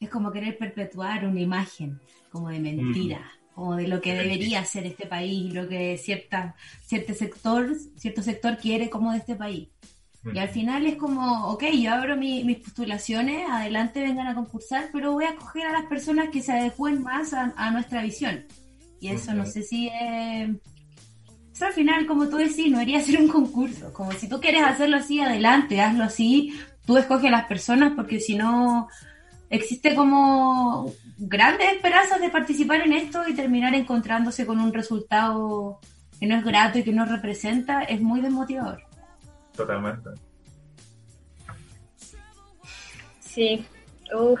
[0.00, 2.00] es como querer perpetuar una imagen
[2.30, 7.14] como de mentira, como de lo que debería ser este país, lo que cierta, cierto
[7.14, 9.68] sector, cierto sector quiere como de este país.
[10.32, 15.12] Y al final es como, ok, yo abro mis postulaciones, adelante vengan a concursar, pero
[15.12, 18.46] voy a coger a las personas que se adecúen más a, nuestra visión.
[19.00, 20.48] Y eso no sé si es...
[21.54, 23.92] Eso al final, como tú decís, no debería ser un concurso.
[23.92, 26.52] Como si tú quieres hacerlo así, adelante, hazlo así.
[26.84, 28.88] Tú escoges a las personas porque si no,
[29.48, 35.78] existe como grandes esperanzas de participar en esto y terminar encontrándose con un resultado
[36.18, 38.82] que no es grato y que no representa, es muy desmotivador.
[39.56, 40.10] Totalmente.
[43.20, 43.64] Sí,
[44.12, 44.40] uff.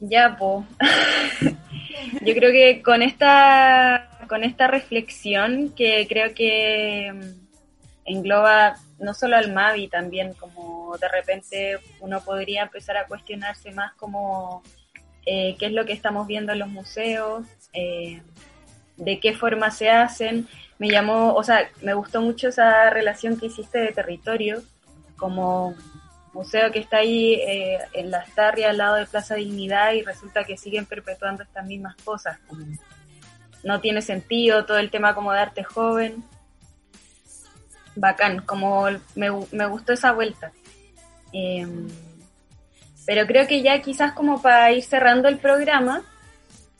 [0.00, 0.66] Ya, po.
[2.22, 7.12] Yo creo que con esta, con esta reflexión que creo que
[8.04, 13.92] engloba no solo al Mavi, también como de repente uno podría empezar a cuestionarse más
[13.94, 14.62] como
[15.26, 18.22] eh, qué es lo que estamos viendo en los museos, eh,
[18.96, 20.48] de qué forma se hacen.
[20.78, 24.62] Me llamó, o sea, me gustó mucho esa relación que hiciste de territorio,
[25.16, 25.74] como
[26.36, 30.44] museo que está ahí eh, en Las Tarrias al lado de Plaza Dignidad y resulta
[30.44, 32.38] que siguen perpetuando estas mismas cosas.
[33.64, 36.22] no tiene sentido todo el tema como de arte joven
[37.96, 40.52] bacán, como me, me gustó esa vuelta.
[41.32, 41.88] Em,
[43.06, 46.02] pero creo que ya quizás como para ir cerrando el programa,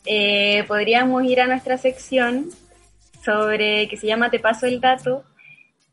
[0.05, 2.51] eh, podríamos ir a nuestra sección
[3.25, 5.25] sobre, que se llama Te paso el dato,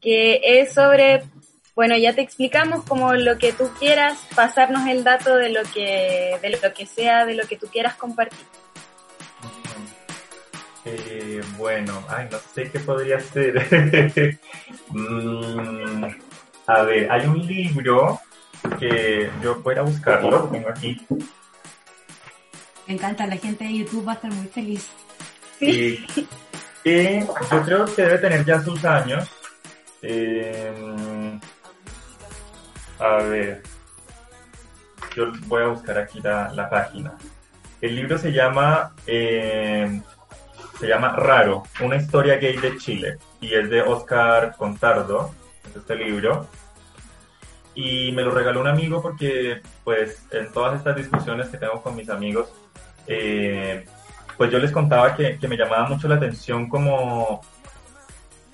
[0.01, 1.23] que es sobre,
[1.75, 6.37] bueno, ya te explicamos como lo que tú quieras, pasarnos el dato de lo que,
[6.41, 8.45] de lo que sea, de lo que tú quieras compartir.
[10.85, 14.39] Eh, bueno, ay, no sé qué podría ser.
[14.89, 16.05] Mm,
[16.67, 18.19] a ver, hay un libro
[18.79, 21.01] que yo pueda buscarlo, lo tengo aquí.
[22.85, 24.87] Me encanta, la gente de YouTube va a estar muy feliz.
[25.57, 26.05] Sí.
[26.83, 29.27] Y yo creo que debe tener ya sus años.
[30.01, 31.39] Eh,
[32.99, 33.63] a ver,
[35.15, 37.13] yo voy a buscar aquí la, la página.
[37.81, 40.01] El libro se llama eh,
[40.79, 45.33] se llama Raro, una historia gay de Chile y es de Oscar Contardo,
[45.69, 46.47] es este libro.
[47.75, 51.95] Y me lo regaló un amigo porque pues en todas estas discusiones que tengo con
[51.95, 52.53] mis amigos,
[53.07, 53.85] eh,
[54.37, 57.41] pues yo les contaba que, que me llamaba mucho la atención como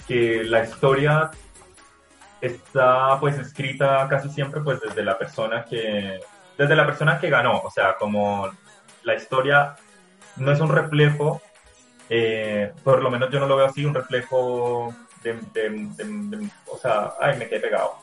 [0.07, 1.31] que la historia
[2.41, 6.19] está pues escrita casi siempre pues desde la persona que
[6.57, 7.59] desde la persona que ganó.
[7.59, 8.49] O sea como
[9.03, 9.75] la historia
[10.37, 11.41] no es un reflejo
[12.09, 16.77] eh, por lo menos yo no lo veo así un reflejo de, de, de, o
[16.77, 17.97] sea ay me quedé pegado.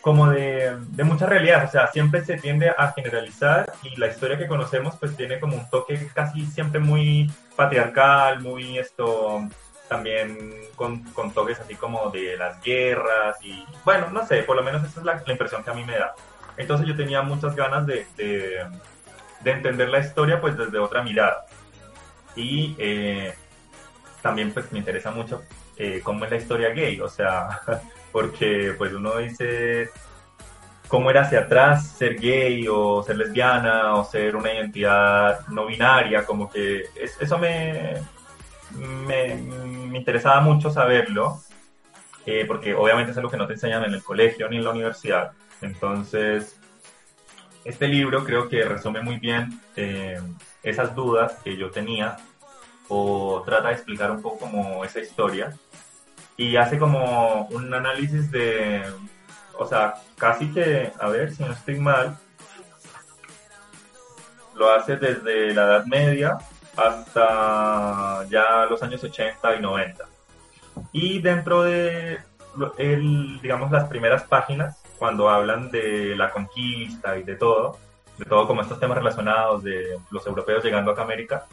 [0.00, 4.36] Como de, de mucha realidad, o sea, siempre se tiende a generalizar y la historia
[4.36, 9.48] que conocemos pues tiene como un toque casi siempre muy patriarcal, muy esto,
[9.88, 10.38] también
[10.76, 14.82] con, con toques así como de las guerras y bueno, no sé, por lo menos
[14.84, 16.14] esa es la, la impresión que a mí me da.
[16.56, 18.64] Entonces yo tenía muchas ganas de, de,
[19.40, 21.46] de entender la historia pues desde otra mirada
[22.36, 23.34] y eh,
[24.22, 25.42] también pues me interesa mucho
[25.76, 27.60] eh, cómo es la historia gay, o sea,
[28.12, 29.90] porque pues uno dice
[30.88, 36.24] cómo era hacia atrás ser gay o ser lesbiana o ser una identidad no binaria,
[36.24, 37.94] como que es, eso me,
[38.74, 41.40] me, me, interesaba mucho saberlo,
[42.26, 44.70] eh, porque obviamente es algo que no te enseñan en el colegio ni en la
[44.70, 45.32] universidad.
[45.60, 46.58] Entonces,
[47.64, 50.20] este libro creo que resume muy bien eh,
[50.62, 52.16] esas dudas que yo tenía
[52.88, 55.54] o trata de explicar un poco como esa historia
[56.36, 58.82] y hace como un análisis de,
[59.58, 62.18] o sea, casi que, a ver si no estoy mal,
[64.54, 66.38] lo hace desde la Edad Media
[66.76, 70.04] hasta ya los años 80 y 90.
[70.92, 72.18] Y dentro de,
[72.78, 77.78] el, digamos, las primeras páginas, cuando hablan de la conquista y de todo,
[78.18, 81.46] de todo como estos temas relacionados de los europeos llegando a América,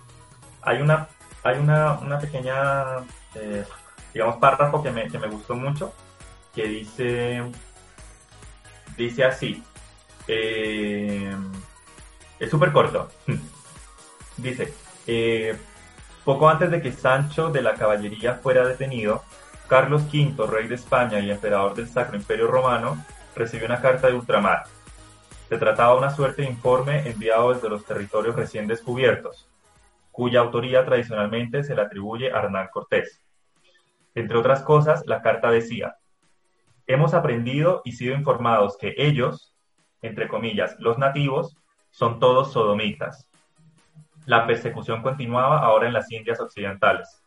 [0.61, 1.07] hay una,
[1.43, 2.97] hay una, una pequeña
[3.35, 3.65] eh,
[4.13, 5.93] digamos, párrafo que me, que me gustó mucho,
[6.53, 7.43] que dice,
[8.97, 9.63] dice así,
[10.27, 11.35] eh,
[12.39, 13.09] es súper corto,
[14.37, 14.73] dice,
[15.13, 15.57] eh,
[16.23, 19.23] poco antes de que Sancho de la Caballería fuera detenido,
[19.67, 23.03] Carlos V, rey de España y emperador del Sacro Imperio Romano,
[23.35, 24.63] recibió una carta de ultramar.
[25.49, 29.49] Se trataba de una suerte de informe enviado desde los territorios recién descubiertos,
[30.11, 33.21] cuya autoría tradicionalmente se le atribuye a Hernán Cortés.
[34.15, 35.97] Entre otras cosas, la carta decía,
[36.87, 39.53] hemos aprendido y sido informados que ellos,
[40.01, 41.57] entre comillas, los nativos,
[41.89, 43.30] son todos sodomitas.
[44.25, 47.21] La persecución continuaba ahora en las Indias Occidentales.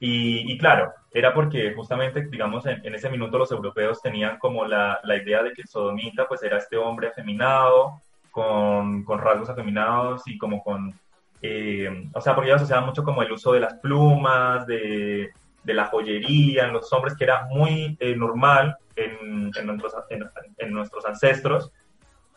[0.00, 5.16] Y, claro, era porque justamente, digamos, en, ese minuto los europeos tenían como la, la,
[5.16, 8.00] idea de que el sodomita pues era este hombre afeminado,
[8.30, 10.94] con, con rasgos afeminados y como con,
[11.42, 15.32] eh, o sea, porque ellos asociaban mucho como el uso de las plumas, de,
[15.64, 19.92] la joyería en los hombres, que era muy eh, normal en, nuestros,
[20.56, 21.72] en, nuestros ancestros.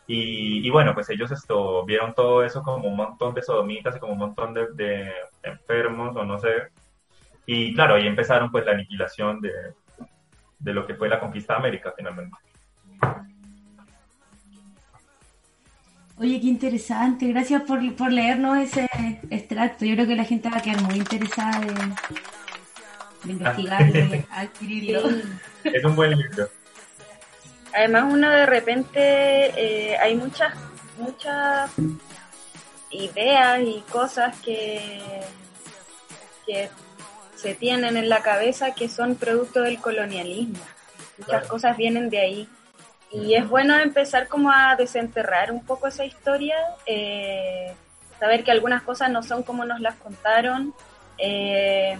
[0.06, 3.98] Y, y, bueno, pues ellos esto, vieron todo eso como un montón de sodomitas y
[4.00, 6.68] como un montón de, de enfermos o no sé.
[7.46, 9.50] Y claro, ahí empezaron pues la aniquilación de,
[10.58, 12.36] de lo que fue la conquista de América finalmente.
[16.18, 17.26] Oye, qué interesante.
[17.28, 18.88] Gracias por, por leernos ese
[19.30, 19.84] extracto.
[19.84, 21.94] Yo creo que la gente va a quedar muy interesada en,
[23.24, 25.00] de investigarlo y adquirirlo.
[25.64, 26.48] Es un buen libro.
[27.74, 30.54] Además, uno de repente eh, hay muchas,
[30.98, 31.70] muchas
[32.90, 35.00] ideas y cosas que,
[36.46, 36.68] que
[37.34, 40.60] se tienen en la cabeza que son producto del colonialismo.
[41.18, 41.48] Muchas claro.
[41.48, 42.48] cosas vienen de ahí.
[43.10, 46.56] Y es bueno empezar como a desenterrar un poco esa historia,
[46.86, 47.74] eh,
[48.18, 50.74] saber que algunas cosas no son como nos las contaron.
[51.18, 51.98] Eh,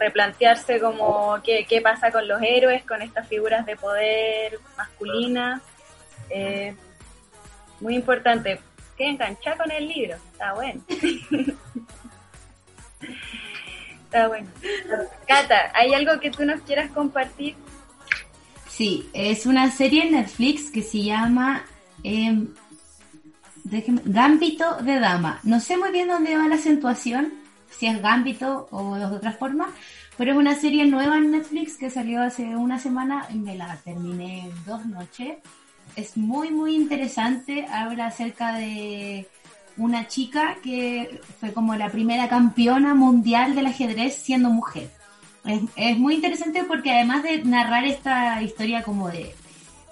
[0.00, 5.62] replantearse como qué, qué, pasa con los héroes, con estas figuras de poder masculinas.
[6.30, 6.74] Eh,
[7.80, 8.60] muy importante.
[8.96, 10.82] Que enganchar con el libro, está bueno.
[14.04, 14.48] está bueno.
[15.26, 17.54] Cata, ¿hay algo que tú nos quieras compartir?
[18.68, 21.64] Sí, es una serie en Netflix que se llama
[22.02, 22.46] eh,
[23.64, 25.40] déjeme, Gambito de Dama.
[25.42, 27.32] No sé muy bien dónde va la acentuación,
[27.80, 29.70] si es Gambito o de otra forma,
[30.18, 33.74] pero es una serie nueva en Netflix que salió hace una semana y me la
[33.82, 35.38] terminé dos noches.
[35.96, 37.66] Es muy, muy interesante.
[37.66, 39.26] Habla acerca de
[39.78, 44.90] una chica que fue como la primera campeona mundial del ajedrez siendo mujer.
[45.46, 49.34] Es, es muy interesante porque además de narrar esta historia como de,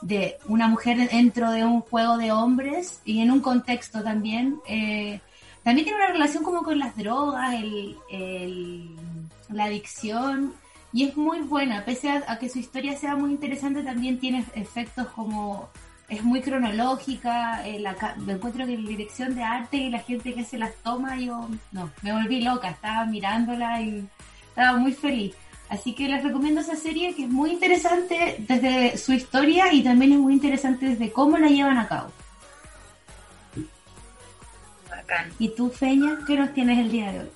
[0.03, 5.21] de una mujer dentro de un juego de hombres y en un contexto también, eh,
[5.69, 8.89] también tiene una relación como con las drogas, el,
[9.51, 10.55] la adicción,
[10.95, 15.09] y es muy buena, pese a, que su historia sea muy interesante, también tiene efectos
[15.09, 15.69] como,
[16.09, 17.85] es muy cronológica, eh,
[18.25, 21.51] me encuentro que la dirección de arte y la gente que se las toma, yo,
[21.73, 24.09] no, me volví loca, estaba mirándola y
[24.49, 25.35] estaba muy feliz.
[25.69, 30.13] Así que les recomiendo esa serie que es muy interesante desde su historia y también
[30.13, 32.11] es muy interesante desde cómo la llevan a cabo.
[35.39, 37.31] ¿Y tú, Feña, qué nos tienes el día de hoy?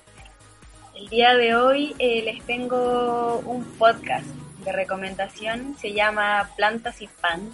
[0.95, 4.27] El día de hoy eh, les tengo un podcast
[4.63, 7.53] de recomendación, se llama Plantas y Punk.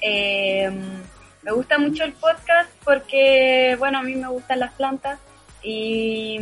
[0.00, 0.70] Eh,
[1.42, 5.18] me gusta mucho el podcast porque, bueno, a mí me gustan las plantas
[5.62, 6.38] y,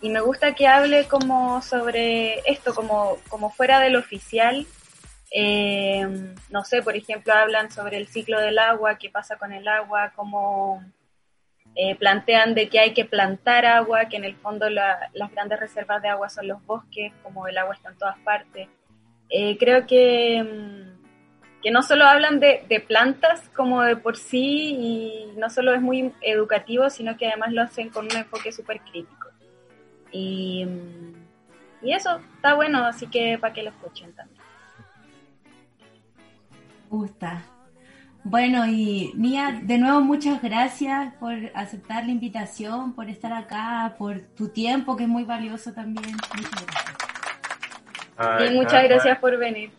[0.00, 4.66] y me gusta que hable como sobre esto, como, como fuera del oficial.
[5.32, 9.68] Eh, no sé, por ejemplo, hablan sobre el ciclo del agua, qué pasa con el
[9.68, 10.84] agua, cómo
[11.76, 15.60] eh, plantean de que hay que plantar agua, que en el fondo la, las grandes
[15.60, 18.68] reservas de agua son los bosques, como el agua está en todas partes.
[19.28, 20.84] Eh, creo que,
[21.62, 26.12] que no solo hablan de, plantas como de por sí y no solo es muy
[26.22, 29.28] educativo, sino que además lo hacen con un enfoque súper crítico.
[30.10, 30.66] Y,
[31.82, 34.40] y eso está bueno, así que para que lo escuchen también.
[36.88, 37.44] Gusta.
[38.22, 44.20] Bueno, y Mía, de nuevo muchas gracias por aceptar la invitación, por estar acá, por
[44.20, 46.16] tu tiempo, que es muy valioso también.
[46.36, 46.96] Muchas gracias.
[48.16, 49.70] Ay, y muchas gracias por venir.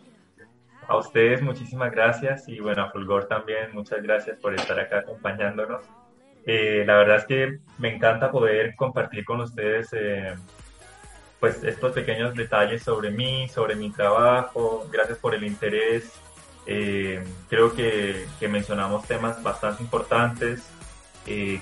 [0.88, 5.84] A ustedes muchísimas gracias y bueno, a Fulgor también muchas gracias por estar acá acompañándonos.
[6.44, 10.34] Eh, la verdad es que me encanta poder compartir con ustedes eh,
[11.38, 14.88] pues estos pequeños detalles sobre mí, sobre mi trabajo.
[14.90, 16.12] Gracias por el interés
[16.66, 20.62] eh, creo que, que, mencionamos temas bastante importantes.
[21.26, 21.60] Eh,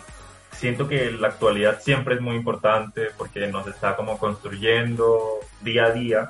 [0.52, 5.90] siento que la actualidad siempre es muy importante porque nos está como construyendo día a
[5.92, 6.28] día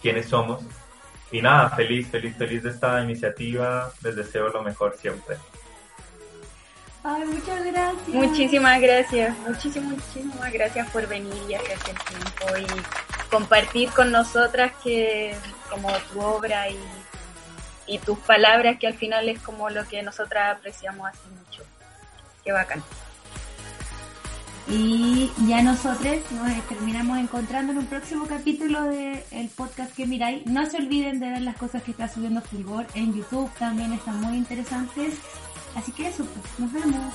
[0.00, 0.62] quiénes somos.
[1.30, 3.90] Y nada, feliz, feliz, feliz de esta iniciativa.
[4.02, 5.36] Les deseo lo mejor siempre.
[7.04, 8.08] Ay, muchas gracias.
[8.08, 14.72] Muchísimas gracias, muchísimas, muchísimas gracias por venir y hacerte el tiempo y compartir con nosotras
[14.84, 15.34] que
[15.68, 16.78] como tu obra y
[17.92, 21.62] y tus palabras, que al final es como lo que nosotras apreciamos así mucho.
[22.42, 22.82] Qué bacán.
[24.68, 30.46] Y ya nosotros nos terminamos encontrando en un próximo capítulo del el podcast que miráis.
[30.46, 34.20] No se olviden de ver las cosas que está subiendo Fulgor en YouTube, también están
[34.20, 35.14] muy interesantes.
[35.74, 37.12] Así que eso, pues, nos vemos.